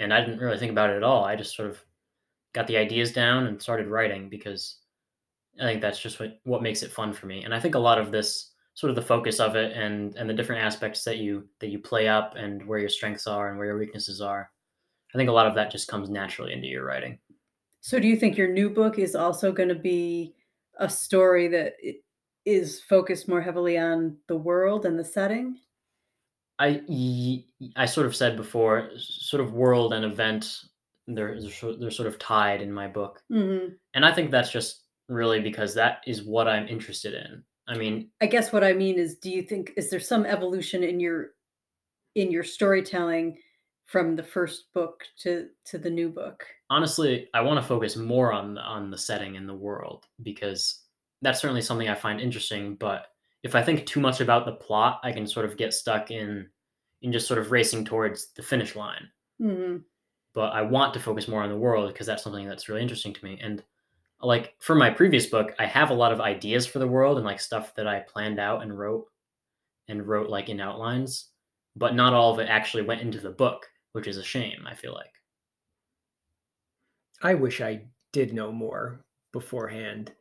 and 0.00 0.14
I 0.14 0.20
didn't 0.22 0.40
really 0.40 0.58
think 0.58 0.72
about 0.72 0.90
it 0.90 0.98
at 0.98 1.04
all. 1.04 1.24
I 1.24 1.36
just 1.36 1.56
sort 1.56 1.70
of 1.70 1.84
got 2.54 2.66
the 2.68 2.78
ideas 2.78 3.12
down 3.12 3.46
and 3.48 3.62
started 3.62 3.88
writing 3.88 4.28
because 4.30 4.78
I 5.60 5.64
think 5.64 5.82
that's 5.82 6.00
just 6.00 6.20
what 6.20 6.40
what 6.44 6.62
makes 6.62 6.82
it 6.84 6.92
fun 6.92 7.12
for 7.14 7.26
me. 7.26 7.44
And 7.44 7.54
I 7.54 7.60
think 7.60 7.76
a 7.76 7.80
lot 7.80 7.98
of 8.00 8.12
this 8.12 8.51
sort 8.74 8.90
of 8.90 8.96
the 8.96 9.02
focus 9.02 9.38
of 9.38 9.54
it 9.54 9.76
and 9.76 10.16
and 10.16 10.28
the 10.28 10.34
different 10.34 10.62
aspects 10.62 11.04
that 11.04 11.18
you 11.18 11.48
that 11.60 11.68
you 11.68 11.78
play 11.78 12.08
up 12.08 12.34
and 12.36 12.66
where 12.66 12.78
your 12.78 12.88
strengths 12.88 13.26
are 13.26 13.48
and 13.48 13.58
where 13.58 13.66
your 13.66 13.78
weaknesses 13.78 14.20
are. 14.20 14.50
I 15.14 15.18
think 15.18 15.28
a 15.28 15.32
lot 15.32 15.46
of 15.46 15.54
that 15.54 15.70
just 15.70 15.88
comes 15.88 16.08
naturally 16.08 16.52
into 16.52 16.68
your 16.68 16.84
writing. 16.84 17.18
So 17.80 17.98
do 17.98 18.08
you 18.08 18.16
think 18.16 18.36
your 18.36 18.48
new 18.48 18.70
book 18.70 18.98
is 18.98 19.14
also 19.14 19.52
going 19.52 19.68
to 19.68 19.74
be 19.74 20.34
a 20.78 20.88
story 20.88 21.48
that 21.48 21.74
is 22.46 22.80
focused 22.80 23.28
more 23.28 23.40
heavily 23.40 23.76
on 23.76 24.16
the 24.28 24.36
world 24.36 24.86
and 24.86 24.98
the 24.98 25.04
setting? 25.04 25.58
i 26.58 27.44
i 27.76 27.84
sort 27.86 28.06
of 28.06 28.14
said 28.14 28.36
before, 28.36 28.90
sort 28.96 29.42
of 29.42 29.52
world 29.52 29.92
and 29.92 30.04
event, 30.04 30.60
they're 31.08 31.38
they're 31.78 31.90
sort 31.90 32.08
of 32.08 32.18
tied 32.18 32.62
in 32.62 32.72
my 32.72 32.88
book, 32.88 33.22
hmm 33.28 33.68
and 33.94 34.04
I 34.04 34.12
think 34.12 34.30
that's 34.30 34.50
just 34.50 34.84
really 35.08 35.40
because 35.40 35.74
that 35.74 36.00
is 36.06 36.22
what 36.22 36.48
I'm 36.48 36.68
interested 36.68 37.14
in. 37.14 37.42
I 37.68 37.76
mean, 37.78 38.10
I 38.20 38.26
guess 38.26 38.52
what 38.52 38.64
I 38.64 38.72
mean 38.72 38.98
is, 38.98 39.18
do 39.18 39.30
you 39.30 39.42
think 39.42 39.72
is 39.76 39.90
there 39.90 40.00
some 40.00 40.26
evolution 40.26 40.82
in 40.82 41.00
your 41.00 41.30
in 42.14 42.30
your 42.30 42.44
storytelling 42.44 43.38
from 43.86 44.16
the 44.16 44.22
first 44.22 44.72
book 44.74 45.04
to 45.20 45.50
to 45.66 45.78
the 45.78 45.90
new 45.90 46.10
book? 46.10 46.46
honestly, 46.70 47.28
I 47.34 47.42
want 47.42 47.60
to 47.60 47.66
focus 47.66 47.96
more 47.96 48.32
on 48.32 48.54
the, 48.54 48.60
on 48.62 48.90
the 48.90 48.98
setting 48.98 49.36
and 49.36 49.48
the 49.48 49.54
world 49.54 50.06
because 50.22 50.84
that's 51.20 51.40
certainly 51.40 51.62
something 51.62 51.88
I 51.88 51.94
find 51.94 52.20
interesting. 52.20 52.76
But 52.76 53.08
if 53.42 53.54
I 53.54 53.62
think 53.62 53.86
too 53.86 54.00
much 54.00 54.20
about 54.20 54.46
the 54.46 54.52
plot, 54.52 55.00
I 55.02 55.12
can 55.12 55.26
sort 55.26 55.46
of 55.46 55.56
get 55.56 55.74
stuck 55.74 56.10
in 56.10 56.48
in 57.02 57.12
just 57.12 57.26
sort 57.26 57.40
of 57.40 57.50
racing 57.50 57.84
towards 57.84 58.32
the 58.34 58.42
finish 58.42 58.76
line. 58.76 59.10
hmm 59.38 59.78
But 60.34 60.52
I 60.52 60.62
want 60.62 60.94
to 60.94 61.00
focus 61.00 61.28
more 61.28 61.42
on 61.42 61.50
the 61.50 61.58
world 61.58 61.92
because 61.92 62.06
that's 62.06 62.22
something 62.22 62.48
that's 62.48 62.68
really 62.68 62.82
interesting 62.82 63.12
to 63.12 63.24
me. 63.24 63.38
And 63.42 63.62
like 64.22 64.54
for 64.58 64.74
my 64.74 64.90
previous 64.90 65.26
book, 65.26 65.52
I 65.58 65.66
have 65.66 65.90
a 65.90 65.94
lot 65.94 66.12
of 66.12 66.20
ideas 66.20 66.66
for 66.66 66.78
the 66.78 66.86
world 66.86 67.16
and 67.16 67.26
like 67.26 67.40
stuff 67.40 67.74
that 67.74 67.86
I 67.86 68.00
planned 68.00 68.38
out 68.38 68.62
and 68.62 68.78
wrote 68.78 69.06
and 69.88 70.06
wrote 70.06 70.30
like 70.30 70.48
in 70.48 70.60
outlines, 70.60 71.28
but 71.76 71.94
not 71.94 72.14
all 72.14 72.32
of 72.32 72.38
it 72.38 72.48
actually 72.48 72.84
went 72.84 73.00
into 73.00 73.20
the 73.20 73.30
book, 73.30 73.66
which 73.92 74.06
is 74.06 74.16
a 74.16 74.22
shame, 74.22 74.64
I 74.66 74.74
feel 74.74 74.94
like. 74.94 75.10
I 77.22 77.34
wish 77.34 77.60
I 77.60 77.82
did 78.12 78.32
know 78.32 78.52
more 78.52 79.04
beforehand. 79.32 80.12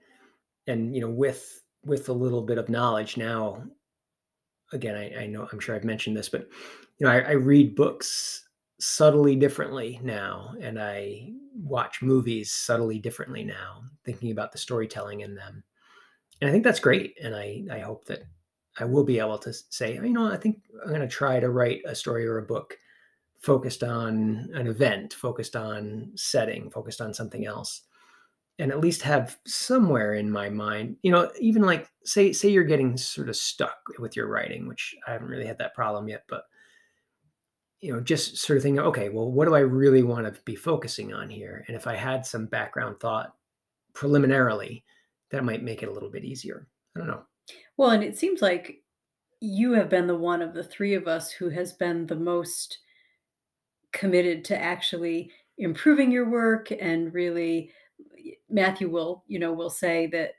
And 0.67 0.95
you 0.95 1.01
know, 1.01 1.09
with 1.09 1.61
with 1.83 2.09
a 2.09 2.13
little 2.13 2.41
bit 2.41 2.57
of 2.57 2.69
knowledge 2.69 3.17
now, 3.17 3.63
again, 4.71 4.95
I, 4.95 5.23
I 5.23 5.27
know 5.27 5.47
I'm 5.51 5.59
sure 5.59 5.75
I've 5.75 5.83
mentioned 5.83 6.15
this, 6.15 6.29
but 6.29 6.47
you 6.99 7.07
know, 7.07 7.11
I, 7.11 7.19
I 7.19 7.31
read 7.31 7.75
books 7.75 8.47
subtly 8.79 9.35
differently 9.35 9.99
now, 10.03 10.53
and 10.61 10.79
I 10.79 11.31
watch 11.53 12.01
movies 12.01 12.51
subtly 12.51 12.99
differently 12.99 13.43
now, 13.43 13.83
thinking 14.05 14.31
about 14.31 14.51
the 14.51 14.57
storytelling 14.57 15.21
in 15.21 15.35
them. 15.35 15.63
and 16.41 16.49
I 16.49 16.51
think 16.53 16.63
that's 16.63 16.79
great. 16.79 17.17
And 17.23 17.35
I 17.35 17.63
I 17.71 17.79
hope 17.79 18.05
that 18.05 18.23
I 18.79 18.85
will 18.85 19.03
be 19.03 19.19
able 19.19 19.37
to 19.39 19.53
say, 19.53 19.97
oh, 19.97 20.03
you 20.03 20.13
know, 20.13 20.31
I 20.31 20.37
think 20.37 20.61
I'm 20.83 20.89
going 20.89 21.01
to 21.01 21.07
try 21.07 21.39
to 21.39 21.49
write 21.49 21.81
a 21.85 21.95
story 21.95 22.25
or 22.25 22.37
a 22.37 22.43
book 22.43 22.77
focused 23.41 23.83
on 23.83 24.49
an 24.53 24.67
event, 24.67 25.13
focused 25.13 25.55
on 25.55 26.11
setting, 26.15 26.69
focused 26.69 27.01
on 27.01 27.13
something 27.13 27.45
else. 27.45 27.81
And 28.59 28.71
at 28.71 28.79
least 28.79 29.01
have 29.01 29.39
somewhere 29.47 30.13
in 30.13 30.29
my 30.29 30.49
mind, 30.49 30.97
you 31.01 31.11
know, 31.11 31.31
even 31.39 31.63
like 31.63 31.89
say 32.05 32.31
say 32.31 32.49
you're 32.49 32.63
getting 32.63 32.95
sort 32.97 33.29
of 33.29 33.35
stuck 33.35 33.79
with 33.97 34.15
your 34.15 34.27
writing, 34.27 34.67
which 34.67 34.95
I 35.07 35.13
haven't 35.13 35.29
really 35.29 35.47
had 35.47 35.57
that 35.57 35.73
problem 35.73 36.07
yet, 36.07 36.25
but 36.29 36.43
you 37.81 37.91
know, 37.91 37.99
just 37.99 38.37
sort 38.37 38.57
of 38.57 38.63
thinking, 38.63 38.79
okay, 38.79 39.09
well, 39.09 39.31
what 39.31 39.47
do 39.47 39.55
I 39.55 39.59
really 39.59 40.03
want 40.03 40.31
to 40.31 40.41
be 40.43 40.55
focusing 40.55 41.13
on 41.13 41.29
here? 41.29 41.65
And 41.67 41.75
if 41.75 41.87
I 41.87 41.95
had 41.95 42.25
some 42.25 42.45
background 42.45 42.99
thought 42.99 43.33
preliminarily, 43.93 44.83
that 45.31 45.43
might 45.43 45.63
make 45.63 45.81
it 45.81 45.89
a 45.89 45.91
little 45.91 46.11
bit 46.11 46.23
easier. 46.23 46.67
I 46.95 46.99
don't 46.99 47.07
know. 47.07 47.23
Well, 47.77 47.89
and 47.89 48.03
it 48.03 48.17
seems 48.17 48.41
like 48.41 48.83
you 49.39 49.73
have 49.73 49.89
been 49.89 50.05
the 50.05 50.15
one 50.15 50.43
of 50.43 50.53
the 50.53 50.63
three 50.63 50.93
of 50.93 51.07
us 51.07 51.31
who 51.31 51.49
has 51.49 51.73
been 51.73 52.05
the 52.05 52.15
most 52.15 52.79
committed 53.91 54.45
to 54.45 54.61
actually 54.61 55.31
improving 55.57 56.11
your 56.11 56.29
work 56.29 56.71
and 56.71 57.13
really 57.13 57.71
Matthew 58.49 58.89
will, 58.89 59.23
you 59.27 59.39
know, 59.39 59.53
will 59.53 59.69
say 59.69 60.07
that 60.07 60.33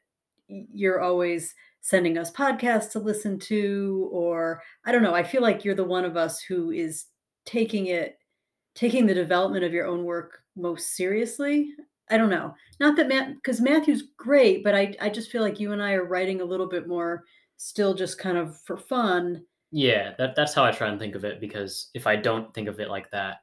you're 0.47 1.01
always 1.01 1.55
sending 1.81 2.17
us 2.17 2.31
podcasts 2.31 2.93
to 2.93 3.01
listen 3.01 3.39
to 3.41 4.09
or 4.13 4.63
I 4.85 4.93
don't 4.93 5.03
know, 5.03 5.15
I 5.15 5.25
feel 5.25 5.43
like 5.43 5.65
you're 5.65 5.75
the 5.75 5.83
one 5.83 6.05
of 6.05 6.17
us 6.17 6.41
who 6.41 6.71
is 6.71 7.07
taking 7.45 7.87
it 7.87 8.19
taking 8.75 9.07
the 9.07 9.15
development 9.15 9.65
of 9.65 9.73
your 9.73 9.87
own 9.87 10.05
work 10.05 10.43
most 10.57 10.97
seriously. 10.97 11.71
I 12.11 12.17
don't 12.17 12.31
know. 12.31 12.55
Not 12.81 12.97
that 12.97 13.09
Matt 13.09 13.35
because 13.35 13.61
Matthew's 13.61 14.05
great, 14.17 14.65
but 14.65 14.75
I 14.75 14.95
I 15.01 15.09
just 15.09 15.31
feel 15.31 15.43
like 15.43 15.61
you 15.61 15.73
and 15.73 15.83
I 15.83 15.93
are 15.93 16.05
writing 16.05 16.41
a 16.41 16.45
little 16.45 16.69
bit 16.69 16.89
more 16.89 17.25
still 17.57 17.95
just 17.95 18.19
kind 18.19 18.37
of 18.37 18.61
for 18.63 18.77
fun. 18.77 19.45
Yeah, 19.71 20.15
that 20.19 20.35
that's 20.37 20.53
how 20.55 20.65
I 20.65 20.73
try 20.73 20.89
and 20.89 20.99
think 20.99 21.15
of 21.15 21.25
it 21.25 21.41
because 21.41 21.91
if 21.95 22.07
I 22.07 22.17
don't 22.17 22.53
think 22.53 22.69
of 22.69 22.81
it 22.81 22.91
like 22.91 23.11
that, 23.13 23.39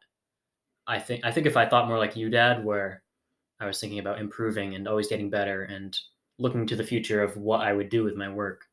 I 0.88 0.99
think 0.99 1.25
I 1.25 1.31
think 1.31 1.47
if 1.47 1.57
I 1.57 1.67
thought 1.67 1.88
more 1.88 1.97
like 1.97 2.15
you 2.15 2.29
dad 2.29 2.63
where 2.63 3.03
I 3.59 3.65
was 3.65 3.79
thinking 3.79 3.99
about 3.99 4.19
improving 4.19 4.75
and 4.75 4.88
always 4.88 5.07
getting 5.07 5.29
better 5.29 5.63
and 5.63 5.97
looking 6.38 6.65
to 6.67 6.75
the 6.75 6.83
future 6.83 7.23
of 7.23 7.38
what 7.38 7.62
I 7.62 7.73
would 7.73 7.89
do 7.89 8.03
with 8.03 8.15
my 8.15 8.29
work, 8.29 8.65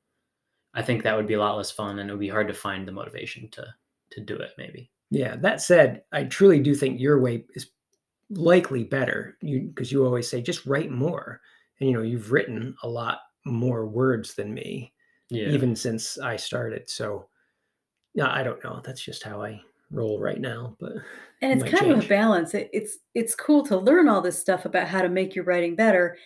I 0.75 0.83
think 0.83 1.03
that 1.03 1.17
would 1.17 1.27
be 1.27 1.35
a 1.35 1.41
lot 1.41 1.57
less 1.57 1.71
fun 1.71 1.99
and 1.99 2.11
it 2.11 2.13
would 2.13 2.21
be 2.21 2.29
hard 2.29 2.49
to 2.49 2.55
find 2.55 2.87
the 2.87 2.93
motivation 2.93 3.49
to 3.53 3.67
to 4.13 4.21
do 4.21 4.37
it 4.37 4.51
maybe. 4.59 4.91
Yeah, 5.11 5.37
that 5.37 5.61
said, 5.61 6.03
I 6.13 6.25
truly 6.25 6.59
do 6.59 6.75
think 6.75 7.01
your 7.01 7.21
way 7.21 7.45
is 7.55 7.71
likely 8.31 8.85
better. 8.85 9.37
You 9.41 9.61
because 9.61 9.93
you 9.93 10.05
always 10.05 10.29
say 10.29 10.43
just 10.43 10.67
write 10.67 10.91
more. 10.91 11.41
And 11.81 11.89
you 11.89 11.95
know, 11.97 12.03
you've 12.03 12.33
written 12.33 12.75
a 12.83 12.89
lot 12.89 13.21
more 13.45 13.87
words 13.87 14.35
than 14.35 14.53
me. 14.53 14.93
Yeah. 15.29 15.49
Even 15.49 15.75
since 15.75 16.19
I 16.19 16.37
started. 16.37 16.89
So 16.89 17.29
yeah, 18.15 18.33
I 18.33 18.43
don't 18.43 18.63
know. 18.65 18.81
That's 18.85 19.03
just 19.03 19.23
how 19.23 19.43
I 19.43 19.61
roll 19.91 20.19
right 20.19 20.41
now, 20.41 20.77
but 20.81 20.93
and 21.43 21.53
it's 21.53 21.63
kind 21.63 21.93
change. 21.93 21.99
of 21.99 22.05
a 22.05 22.09
balance. 22.09 22.55
It, 22.55 22.71
it's 22.73 22.99
it's 23.15 23.35
cool 23.35 23.65
to 23.67 23.77
learn 23.77 24.09
all 24.09 24.21
this 24.21 24.41
stuff 24.41 24.65
about 24.65 24.89
how 24.89 25.03
to 25.03 25.09
make 25.09 25.35
your 25.35 25.45
writing 25.45 25.77
better, 25.77 26.17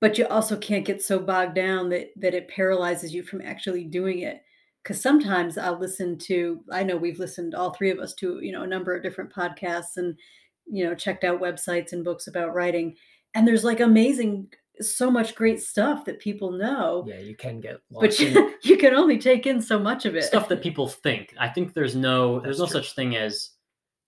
but 0.00 0.18
you 0.18 0.26
also 0.26 0.56
can't 0.56 0.84
get 0.84 1.02
so 1.02 1.18
bogged 1.18 1.54
down 1.54 1.88
that 1.90 2.08
that 2.16 2.34
it 2.34 2.48
paralyzes 2.48 3.14
you 3.14 3.22
from 3.22 3.42
actually 3.42 3.84
doing 3.84 4.20
it 4.20 4.42
because 4.86 5.02
sometimes 5.02 5.58
I'll 5.58 5.80
listen 5.80 6.16
to, 6.18 6.60
I 6.70 6.84
know 6.84 6.96
we've 6.96 7.18
listened, 7.18 7.56
all 7.56 7.74
three 7.74 7.90
of 7.90 7.98
us, 7.98 8.14
to, 8.14 8.38
you 8.40 8.52
know, 8.52 8.62
a 8.62 8.68
number 8.68 8.94
of 8.94 9.02
different 9.02 9.34
podcasts 9.34 9.96
and, 9.96 10.16
you 10.64 10.84
know, 10.84 10.94
checked 10.94 11.24
out 11.24 11.40
websites 11.40 11.92
and 11.92 12.04
books 12.04 12.28
about 12.28 12.54
writing. 12.54 12.94
And 13.34 13.48
there's 13.48 13.64
like 13.64 13.80
amazing, 13.80 14.46
so 14.80 15.10
much 15.10 15.34
great 15.34 15.60
stuff 15.60 16.04
that 16.04 16.20
people 16.20 16.52
know. 16.52 17.04
Yeah, 17.04 17.18
you 17.18 17.34
can 17.34 17.60
get 17.60 17.80
But 17.90 18.20
you, 18.20 18.54
you 18.62 18.76
can 18.76 18.94
only 18.94 19.18
take 19.18 19.44
in 19.44 19.60
so 19.60 19.76
much 19.76 20.04
of 20.04 20.14
it. 20.14 20.22
Stuff 20.22 20.48
that 20.50 20.62
people 20.62 20.86
think. 20.86 21.34
I 21.36 21.48
think 21.48 21.74
there's 21.74 21.96
no, 21.96 22.38
there's 22.38 22.60
no 22.60 22.66
true. 22.66 22.80
such 22.80 22.94
thing 22.94 23.16
as, 23.16 23.50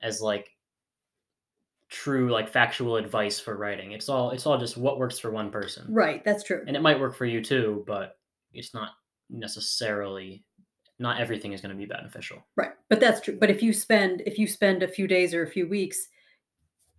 as 0.01 0.21
like 0.21 0.49
true 1.89 2.31
like 2.31 2.49
factual 2.49 2.99
advice 2.99 3.41
for 3.41 3.57
writing. 3.57 3.91
It's 3.91 4.09
all 4.09 4.31
it's 4.31 4.47
all 4.47 4.59
just 4.59 4.77
what 4.77 5.01
works 5.01 5.19
for 5.19 5.33
one 5.33 5.51
person. 5.51 5.93
Right, 5.93 6.25
that's 6.25 6.45
true. 6.45 6.63
And 6.69 6.77
it 6.77 6.83
might 6.83 7.01
work 7.01 7.17
for 7.17 7.27
you 7.27 7.43
too, 7.43 7.83
but 7.85 8.17
it's 8.53 8.75
not 8.75 8.91
necessarily 9.29 10.45
not 10.99 11.21
everything 11.21 11.53
is 11.53 11.61
going 11.61 11.75
to 11.75 11.79
be 11.79 11.87
beneficial. 11.87 12.45
Right. 12.57 12.73
But 12.89 13.01
that's 13.01 13.21
true. 13.21 13.39
But 13.39 13.51
if 13.51 13.63
you 13.63 13.73
spend 13.73 14.23
if 14.27 14.39
you 14.39 14.47
spend 14.47 14.83
a 14.83 14.89
few 14.89 15.07
days 15.07 15.35
or 15.35 15.43
a 15.43 15.51
few 15.51 15.69
weeks 15.69 16.09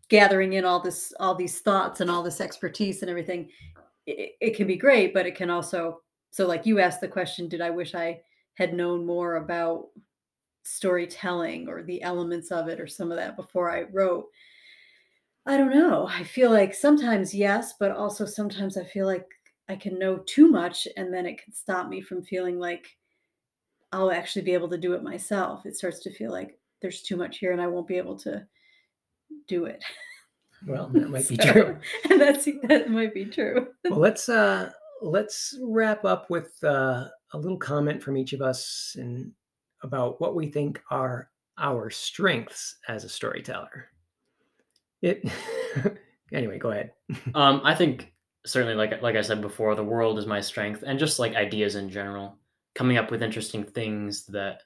gathering 0.10 0.54
in 0.54 0.66
all 0.66 0.80
this 0.80 1.14
all 1.20 1.36
these 1.36 1.60
thoughts 1.60 2.02
and 2.02 2.10
all 2.10 2.24
this 2.24 2.42
expertise 2.42 3.02
and 3.02 3.10
everything, 3.10 3.50
it, 4.06 4.32
it 4.40 4.56
can 4.56 4.68
be 4.68 4.78
great, 4.78 5.14
but 5.14 5.26
it 5.26 5.36
can 5.36 5.50
also 5.50 6.02
so 6.32 6.48
like 6.48 6.66
you 6.66 6.80
asked 6.80 7.02
the 7.02 7.08
question, 7.08 7.50
did 7.50 7.62
I 7.62 7.70
wish 7.70 7.96
I 7.96 8.22
had 8.54 8.74
known 8.74 9.06
more 9.06 9.36
about 9.36 9.88
storytelling 10.64 11.68
or 11.68 11.84
the 11.84 12.02
elements 12.02 12.52
of 12.52 12.68
it 12.68 12.80
or 12.80 12.88
some 12.88 13.12
of 13.12 13.18
that 13.18 13.36
before 13.36 13.72
I 13.72 13.84
wrote? 13.92 14.26
I 15.46 15.58
don't 15.58 15.74
know. 15.74 16.08
I 16.08 16.24
feel 16.24 16.52
like 16.52 16.74
sometimes 16.76 17.34
yes, 17.34 17.74
but 17.80 17.92
also 17.92 18.26
sometimes 18.26 18.78
I 18.78 18.84
feel 18.84 19.08
like 19.08 19.26
I 19.68 19.76
can 19.76 19.98
know 19.98 20.18
too 20.26 20.48
much 20.48 20.88
and 20.96 21.14
then 21.14 21.26
it 21.26 21.44
can 21.44 21.54
stop 21.54 21.90
me 21.90 22.02
from 22.02 22.24
feeling 22.24 22.60
like 22.60 22.88
I'll 23.92 24.12
actually 24.12 24.44
be 24.44 24.54
able 24.54 24.70
to 24.70 24.78
do 24.78 24.94
it 24.94 25.04
myself. 25.04 25.66
It 25.66 25.76
starts 25.76 26.00
to 26.02 26.14
feel 26.14 26.32
like 26.32 26.58
there's 26.82 27.02
too 27.02 27.18
much 27.18 27.40
here 27.40 27.52
and 27.52 27.62
I 27.62 27.68
won't 27.68 27.88
be 27.88 27.98
able 27.98 28.18
to 28.20 28.46
do 29.48 29.66
it. 29.66 29.84
Well, 30.66 30.90
that 30.94 31.10
might 31.10 31.24
so, 31.26 31.36
be 31.36 31.38
true. 31.38 31.78
And 32.10 32.22
that's 32.22 32.46
that 32.68 32.90
might 32.90 33.14
be 33.14 33.26
true. 33.26 33.68
well, 33.90 34.00
let's 34.00 34.30
uh 34.30 34.72
let's 35.02 35.58
wrap 35.64 36.06
up 36.06 36.30
with 36.30 36.58
uh, 36.64 37.06
a 37.34 37.38
little 37.38 37.58
comment 37.58 38.04
from 38.04 38.18
each 38.18 38.34
of 38.34 38.42
us 38.42 38.96
and 38.98 39.32
about 39.84 40.20
what 40.20 40.36
we 40.36 40.48
think 40.48 40.82
are 40.92 41.30
our 41.58 41.90
strengths 41.90 42.78
as 42.88 43.04
a 43.04 43.10
storyteller. 43.10 43.88
It 45.02 45.24
anyway, 46.34 46.60
go 46.60 46.72
ahead. 46.72 46.92
um, 47.34 47.62
I 47.64 47.74
think 47.74 48.14
certainly 48.46 48.76
like 48.76 49.02
like 49.02 49.16
I 49.16 49.22
said 49.22 49.42
before, 49.42 49.76
the 49.76 49.84
world 49.84 50.20
is 50.20 50.26
my 50.26 50.42
strength 50.42 50.84
and 50.86 51.00
just 51.00 51.20
like 51.20 51.36
ideas 51.36 51.76
in 51.76 51.90
general 51.90 52.38
coming 52.80 52.96
up 52.96 53.12
with 53.12 53.22
interesting 53.22 53.62
things 53.62 54.26
that 54.28 54.64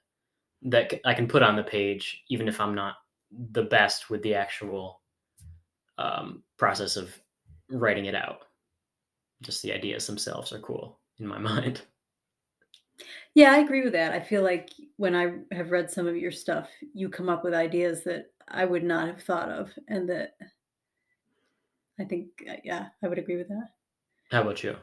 that 0.62 0.94
I 1.04 1.16
can 1.16 1.28
put 1.28 1.42
on 1.42 1.56
the 1.56 1.64
page, 1.64 2.24
even 2.30 2.48
if 2.48 2.62
I'm 2.62 2.76
not 2.76 2.98
the 3.32 3.64
best 3.64 4.12
with 4.12 4.22
the 4.22 4.36
actual 4.36 5.02
um, 5.98 6.44
process 6.56 6.96
of 6.96 7.12
writing 7.72 8.06
it 8.06 8.14
out. 8.14 8.44
Just 9.42 9.64
the 9.64 9.74
ideas 9.74 10.06
themselves 10.06 10.54
are 10.54 10.60
cool 10.60 11.00
in 11.18 11.26
my 11.26 11.40
mind. 11.54 11.82
Yeah, 13.34 13.52
I 13.52 13.58
agree 13.58 13.82
with 13.84 13.94
that. 13.94 14.12
I 14.12 14.20
feel 14.20 14.44
like 14.44 14.70
when 14.98 15.16
I 15.16 15.34
have 15.52 15.72
read 15.72 15.90
some 15.90 16.06
of 16.06 16.16
your 16.16 16.32
stuff, 16.32 16.70
you 16.94 17.10
come 17.10 17.30
up 17.30 17.44
with 17.44 17.56
ideas 17.56 18.04
that 18.04 18.28
I 18.48 18.64
would 18.64 18.84
not 18.84 19.08
have 19.08 19.24
thought 19.24 19.50
of, 19.50 19.72
and 19.88 20.08
that 20.10 20.36
I 22.00 22.04
think, 22.04 22.28
uh, 22.48 22.58
yeah, 22.64 22.90
I 23.04 23.08
would 23.08 23.18
agree 23.18 23.38
with 23.38 23.48
that. 23.48 23.70
How 24.30 24.42
about 24.44 24.64
you? 24.64 24.76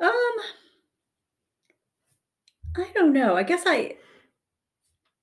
Um, 0.00 0.36
I 2.76 2.90
don't 2.94 3.12
know. 3.12 3.36
I 3.36 3.42
guess 3.42 3.64
I 3.66 3.98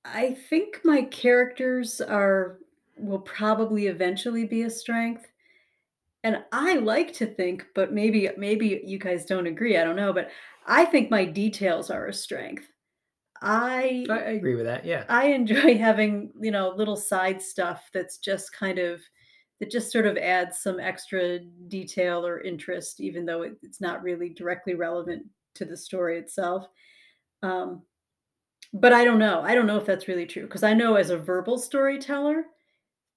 I 0.04 0.34
think 0.34 0.82
my 0.84 1.02
characters 1.04 2.00
are 2.02 2.60
will 2.98 3.20
probably 3.20 3.88
eventually 3.88 4.46
be 4.46 4.62
a 4.62 4.70
strength. 4.70 5.32
And 6.24 6.46
I 6.52 6.76
like 6.76 7.14
to 7.16 7.28
think, 7.28 7.68
but 7.76 7.94
maybe 7.94 8.30
maybe 8.38 8.82
you 8.86 9.00
guys 9.00 9.26
don't 9.26 9.48
agree. 9.48 9.78
I 9.78 9.84
don't 9.84 9.96
know, 9.96 10.14
but 10.14 10.32
I 10.66 10.86
think 10.86 11.12
my 11.12 11.26
details 11.26 11.90
are 11.92 12.08
a 12.08 12.14
strength. 12.14 12.68
I 13.42 14.08
I 14.10 14.32
agree 14.32 14.56
with 14.56 14.66
that. 14.66 14.86
Yeah. 14.86 15.06
I 15.08 15.28
enjoy 15.28 15.78
having, 15.80 16.34
you 16.42 16.52
know, 16.52 16.70
little 16.70 16.96
side 16.96 17.42
stuff 17.42 17.90
that's 17.94 18.18
just 18.18 18.54
kind 18.54 18.80
of 18.80 19.02
that 19.60 19.72
just 19.72 19.92
sort 19.92 20.06
of 20.06 20.18
adds 20.18 20.60
some 20.60 20.80
extra 20.80 21.40
detail 21.40 22.26
or 22.26 22.42
interest, 22.42 23.00
even 23.00 23.26
though 23.26 23.42
it, 23.44 23.54
it's 23.62 23.80
not 23.80 24.04
really 24.04 24.30
directly 24.30 24.76
relevant 24.76 25.28
to 25.56 25.66
the 25.66 25.78
story 25.78 26.18
itself. 26.20 26.68
Um, 27.44 27.84
but 28.74 28.94
I 28.94 29.06
don't 29.06 29.20
know. 29.20 29.42
I 29.42 29.56
don't 29.56 29.68
know 29.68 29.78
if 29.78 29.86
that's 29.86 30.08
really 30.08 30.26
true 30.26 30.44
because 30.44 30.64
I 30.64 30.74
know 30.74 30.96
as 30.96 31.10
a 31.10 31.18
verbal 31.18 31.58
storyteller, 31.58 32.46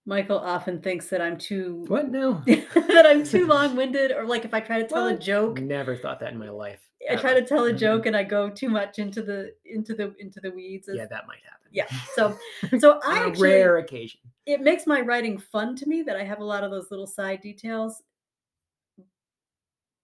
Michael 0.06 0.38
often 0.38 0.80
thinks 0.80 1.08
that 1.08 1.20
I'm 1.20 1.36
too 1.36 1.84
what 1.88 2.10
now 2.10 2.42
that 2.46 3.04
I'm 3.06 3.24
too 3.24 3.46
long-winded 3.48 4.12
or 4.12 4.24
like 4.24 4.44
if 4.44 4.54
I 4.54 4.60
try 4.60 4.80
to 4.80 4.88
tell 4.88 5.04
what? 5.04 5.14
a 5.14 5.18
joke. 5.18 5.60
Never 5.60 5.96
thought 5.96 6.20
that 6.20 6.32
in 6.32 6.38
my 6.38 6.48
life. 6.48 6.80
I 7.10 7.16
try 7.16 7.34
to 7.34 7.44
tell 7.44 7.64
a 7.64 7.72
joke 7.72 8.06
and 8.06 8.16
I 8.16 8.22
go 8.24 8.48
too 8.50 8.68
much 8.68 8.98
into 8.98 9.22
the 9.22 9.52
into 9.64 9.94
the 9.94 10.14
into 10.18 10.40
the 10.40 10.50
weeds. 10.50 10.88
Yeah, 10.92 11.06
that 11.06 11.26
might 11.26 11.42
happen. 11.44 11.68
Yeah. 11.70 11.86
So 12.14 12.36
so 12.78 13.00
I 13.04 13.26
actually, 13.26 13.48
rare 13.48 13.78
occasion. 13.78 14.20
It 14.46 14.62
makes 14.62 14.86
my 14.86 15.00
writing 15.00 15.38
fun 15.38 15.76
to 15.76 15.86
me 15.86 16.02
that 16.02 16.16
I 16.16 16.24
have 16.24 16.40
a 16.40 16.44
lot 16.44 16.64
of 16.64 16.70
those 16.70 16.90
little 16.90 17.06
side 17.06 17.42
details 17.42 18.02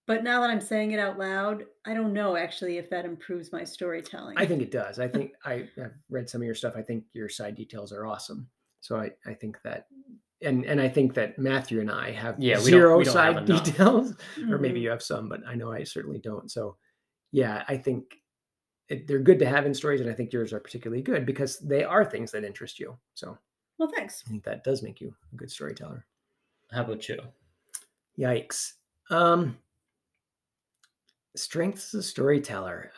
but 0.07 0.23
now 0.23 0.41
that 0.41 0.49
I'm 0.49 0.61
saying 0.61 0.91
it 0.91 0.99
out 0.99 1.17
loud, 1.17 1.65
I 1.85 1.93
don't 1.93 2.13
know 2.13 2.35
actually 2.35 2.77
if 2.77 2.89
that 2.91 3.05
improves 3.05 3.51
my 3.51 3.63
storytelling. 3.63 4.37
I 4.37 4.45
think 4.45 4.61
it 4.61 4.71
does. 4.71 4.99
I 4.99 5.07
think 5.07 5.33
I, 5.45 5.67
have 5.77 5.93
read 6.09 6.29
some 6.29 6.41
of 6.41 6.45
your 6.45 6.55
stuff. 6.55 6.73
I 6.75 6.81
think 6.81 7.05
your 7.13 7.29
side 7.29 7.55
details 7.55 7.91
are 7.91 8.05
awesome. 8.05 8.47
So 8.81 8.97
I, 8.97 9.11
I 9.25 9.33
think 9.33 9.57
that, 9.63 9.87
and 10.43 10.63
and 10.65 10.79
I 10.79 10.89
think 10.89 11.15
that 11.15 11.39
Matthew 11.39 11.79
and 11.79 11.89
I 11.89 12.11
have 12.11 12.35
yeah, 12.39 12.59
0 12.59 13.03
side 13.03 13.45
details, 13.45 14.13
or 14.49 14.59
maybe 14.59 14.75
mm-hmm. 14.75 14.83
you 14.83 14.89
have 14.89 15.01
some, 15.01 15.27
but 15.27 15.39
I 15.47 15.55
know 15.55 15.71
I 15.71 15.83
certainly 15.83 16.19
don't. 16.19 16.51
So 16.51 16.77
yeah, 17.31 17.63
I 17.67 17.77
think 17.77 18.03
it, 18.89 19.07
they're 19.07 19.19
good 19.19 19.39
to 19.39 19.47
have 19.47 19.65
in 19.65 19.73
stories, 19.73 20.01
and 20.01 20.09
I 20.09 20.13
think 20.13 20.31
yours 20.31 20.53
are 20.53 20.59
particularly 20.59 21.01
good 21.01 21.25
because 21.25 21.57
they 21.59 21.83
are 21.83 22.05
things 22.05 22.31
that 22.31 22.43
interest 22.43 22.79
you. 22.79 22.95
So, 23.15 23.37
well, 23.79 23.89
thanks. 23.95 24.23
I 24.27 24.29
think 24.29 24.43
that 24.43 24.63
does 24.63 24.83
make 24.83 25.01
you 25.01 25.15
a 25.33 25.35
good 25.35 25.49
storyteller. 25.49 26.05
How 26.71 26.81
about 26.83 27.09
you? 27.09 27.19
Yikes. 28.19 28.73
Um, 29.09 29.57
strengths 31.35 31.93
as 31.93 31.99
a 31.99 32.03
storyteller. 32.07 32.91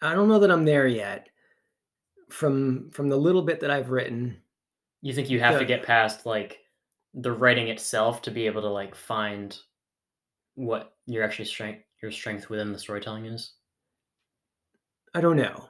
I 0.00 0.14
don't 0.14 0.28
know 0.28 0.38
that 0.38 0.50
I'm 0.50 0.64
there 0.64 0.86
yet. 0.86 1.28
From 2.30 2.90
from 2.90 3.08
the 3.08 3.16
little 3.16 3.42
bit 3.42 3.60
that 3.60 3.70
I've 3.70 3.90
written, 3.90 4.36
you 5.02 5.12
think 5.12 5.28
you 5.28 5.38
have 5.40 5.54
the, 5.54 5.60
to 5.60 5.66
get 5.66 5.82
past 5.82 6.24
like 6.24 6.60
the 7.14 7.32
writing 7.32 7.68
itself 7.68 8.22
to 8.22 8.30
be 8.30 8.46
able 8.46 8.62
to 8.62 8.68
like 8.68 8.94
find 8.94 9.56
what 10.54 10.94
your 11.06 11.22
actually 11.22 11.44
strength 11.44 11.84
your 12.02 12.10
strength 12.10 12.48
within 12.48 12.72
the 12.72 12.78
storytelling 12.78 13.26
is? 13.26 13.52
I 15.14 15.20
don't 15.20 15.36
know. 15.36 15.68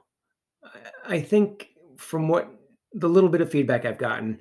I, 0.64 1.14
I 1.16 1.20
think 1.20 1.70
from 1.96 2.28
what 2.28 2.50
the 2.94 3.08
little 3.08 3.28
bit 3.28 3.40
of 3.40 3.50
feedback 3.50 3.84
I've 3.84 3.98
gotten, 3.98 4.38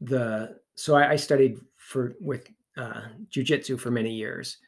the 0.00 0.60
so 0.76 0.94
I, 0.94 1.10
I 1.10 1.16
studied 1.16 1.58
for 1.76 2.14
with 2.20 2.48
uh, 2.76 3.02
jujitsu 3.30 3.78
for 3.80 3.90
many 3.90 4.12
years, 4.12 4.58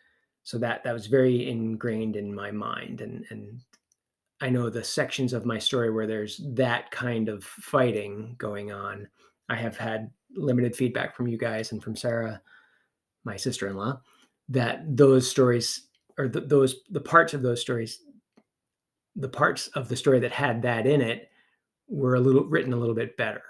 so 0.43 0.59
that 0.59 0.85
that 0.85 0.93
was 0.93 1.07
very 1.07 1.49
ingrained 1.49 2.17
in 2.17 2.35
my 2.35 2.51
mind, 2.51 3.01
and 3.01 3.25
and 3.31 3.61
I 4.41 4.49
know 4.49 4.71
the 4.71 4.83
sections 4.85 5.33
of 5.33 5.45
my 5.45 5.59
story 5.59 5.91
where 5.91 6.07
there's 6.07 6.41
that 6.55 6.91
kind 6.91 7.29
of 7.29 7.45
fighting 7.45 8.35
going 8.39 8.73
on. 8.73 9.09
I 9.49 9.57
have 9.57 9.77
had 9.77 10.11
limited 10.35 10.75
feedback 10.75 11.15
from 11.15 11.29
you 11.29 11.37
guys 11.37 11.73
and 11.73 11.83
from 11.83 11.97
Sarah, 11.97 12.41
my 13.25 13.37
sister-in-law, 13.37 14.01
that 14.49 14.97
those 14.97 15.29
stories 15.29 15.89
or 16.19 16.29
the, 16.29 16.41
those 16.41 16.77
the 16.91 17.01
parts 17.01 17.35
of 17.35 17.43
those 17.43 17.61
stories, 17.61 18.03
the 19.17 19.29
parts 19.29 19.67
of 19.69 19.89
the 19.89 19.97
story 19.97 20.21
that 20.21 20.33
had 20.33 20.63
that 20.63 20.87
in 20.87 21.01
it, 21.01 21.31
were 21.89 22.15
a 22.15 22.21
little 22.21 22.45
written 22.45 22.73
a 22.73 22.77
little 22.77 22.95
bit 22.95 23.17
better. 23.17 23.43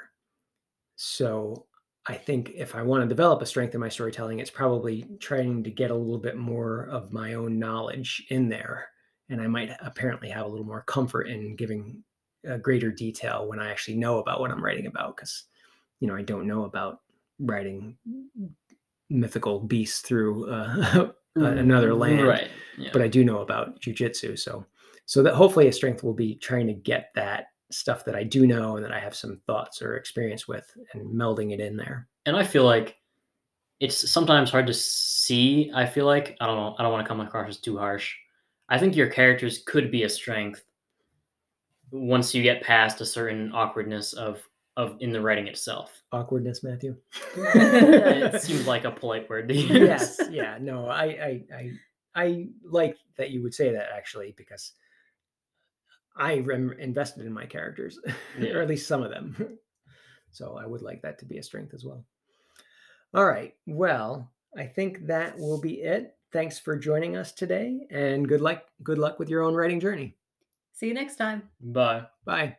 So 0.96 1.66
I 2.10 2.16
think 2.16 2.50
if 2.56 2.74
I 2.74 2.82
want 2.82 3.04
to 3.04 3.08
develop 3.08 3.40
a 3.40 3.46
strength 3.46 3.72
in 3.74 3.80
my 3.80 3.88
storytelling, 3.88 4.40
it's 4.40 4.50
probably 4.50 5.06
trying 5.20 5.62
to 5.62 5.70
get 5.70 5.92
a 5.92 5.94
little 5.94 6.18
bit 6.18 6.36
more 6.36 6.88
of 6.90 7.12
my 7.12 7.34
own 7.34 7.56
knowledge 7.56 8.26
in 8.30 8.48
there. 8.48 8.88
And 9.28 9.40
I 9.40 9.46
might 9.46 9.70
apparently 9.80 10.28
have 10.30 10.44
a 10.44 10.48
little 10.48 10.66
more 10.66 10.82
comfort 10.82 11.28
in 11.28 11.54
giving 11.54 12.02
a 12.44 12.58
greater 12.58 12.90
detail 12.90 13.46
when 13.46 13.60
I 13.60 13.70
actually 13.70 13.96
know 13.96 14.18
about 14.18 14.40
what 14.40 14.50
I'm 14.50 14.64
writing 14.64 14.86
about. 14.86 15.16
Because, 15.16 15.44
you 16.00 16.08
know, 16.08 16.16
I 16.16 16.22
don't 16.22 16.48
know 16.48 16.64
about 16.64 17.02
writing 17.38 17.96
mythical 19.08 19.60
beasts 19.60 20.00
through 20.00 20.50
uh, 20.50 21.10
another 21.36 21.94
land, 21.94 22.26
right? 22.26 22.48
Yeah. 22.76 22.90
But 22.92 23.02
I 23.02 23.08
do 23.08 23.22
know 23.22 23.38
about 23.38 23.80
jujitsu. 23.80 24.36
So, 24.36 24.66
so 25.06 25.22
that 25.22 25.34
hopefully 25.34 25.68
a 25.68 25.72
strength 25.72 26.02
will 26.02 26.14
be 26.14 26.34
trying 26.34 26.66
to 26.66 26.74
get 26.74 27.12
that 27.14 27.46
stuff 27.70 28.04
that 28.04 28.14
I 28.14 28.24
do 28.24 28.46
know 28.46 28.76
and 28.76 28.84
that 28.84 28.92
I 28.92 28.98
have 28.98 29.14
some 29.14 29.40
thoughts 29.46 29.80
or 29.82 29.96
experience 29.96 30.48
with 30.48 30.70
and 30.92 31.06
melding 31.06 31.52
it 31.52 31.60
in 31.60 31.76
there. 31.76 32.08
And 32.26 32.36
I 32.36 32.44
feel 32.44 32.64
like 32.64 32.96
it's 33.80 34.10
sometimes 34.10 34.50
hard 34.50 34.66
to 34.66 34.74
see. 34.74 35.70
I 35.74 35.86
feel 35.86 36.06
like 36.06 36.36
I 36.40 36.46
don't 36.46 36.56
know. 36.56 36.74
I 36.78 36.82
don't 36.82 36.92
want 36.92 37.04
to 37.04 37.08
come 37.08 37.20
across 37.20 37.48
as 37.48 37.58
too 37.58 37.78
harsh. 37.78 38.14
I 38.68 38.78
think 38.78 38.94
your 38.94 39.08
characters 39.08 39.62
could 39.66 39.90
be 39.90 40.04
a 40.04 40.08
strength 40.08 40.62
once 41.90 42.34
you 42.34 42.42
get 42.42 42.62
past 42.62 43.00
a 43.00 43.06
certain 43.06 43.52
awkwardness 43.52 44.12
of 44.12 44.46
of 44.76 44.96
in 45.00 45.12
the 45.12 45.20
writing 45.20 45.48
itself. 45.48 46.02
Awkwardness, 46.12 46.62
Matthew. 46.62 46.96
it 47.36 48.40
seems 48.42 48.66
like 48.66 48.84
a 48.84 48.90
polite 48.90 49.28
word 49.28 49.48
to 49.48 49.54
use. 49.54 49.70
Yes, 49.70 50.20
yeah, 50.30 50.58
no, 50.60 50.86
I, 50.86 51.04
I, 51.04 51.42
I, 51.54 51.70
I 52.14 52.46
like 52.64 52.96
that 53.16 53.30
you 53.30 53.42
would 53.42 53.54
say 53.54 53.72
that 53.72 53.88
actually 53.94 54.34
because 54.36 54.72
I 56.16 56.40
rem- 56.40 56.76
invested 56.78 57.26
in 57.26 57.32
my 57.32 57.46
characters, 57.46 57.98
yeah. 58.38 58.52
or 58.52 58.62
at 58.62 58.68
least 58.68 58.88
some 58.88 59.02
of 59.02 59.10
them. 59.10 59.58
so 60.30 60.58
I 60.60 60.66
would 60.66 60.82
like 60.82 61.02
that 61.02 61.18
to 61.20 61.24
be 61.24 61.38
a 61.38 61.42
strength 61.42 61.74
as 61.74 61.84
well. 61.84 62.04
All 63.14 63.24
right. 63.24 63.54
Well, 63.66 64.30
I 64.56 64.66
think 64.66 65.06
that 65.06 65.38
will 65.38 65.60
be 65.60 65.80
it. 65.80 66.16
Thanks 66.32 66.58
for 66.58 66.76
joining 66.76 67.16
us 67.16 67.32
today 67.32 67.86
and 67.90 68.28
good 68.28 68.40
luck 68.40 68.62
good 68.84 68.98
luck 68.98 69.18
with 69.18 69.28
your 69.28 69.42
own 69.42 69.54
writing 69.54 69.80
journey. 69.80 70.16
See 70.72 70.86
you 70.86 70.94
next 70.94 71.16
time. 71.16 71.50
Bye. 71.60 72.06
Bye. 72.24 72.56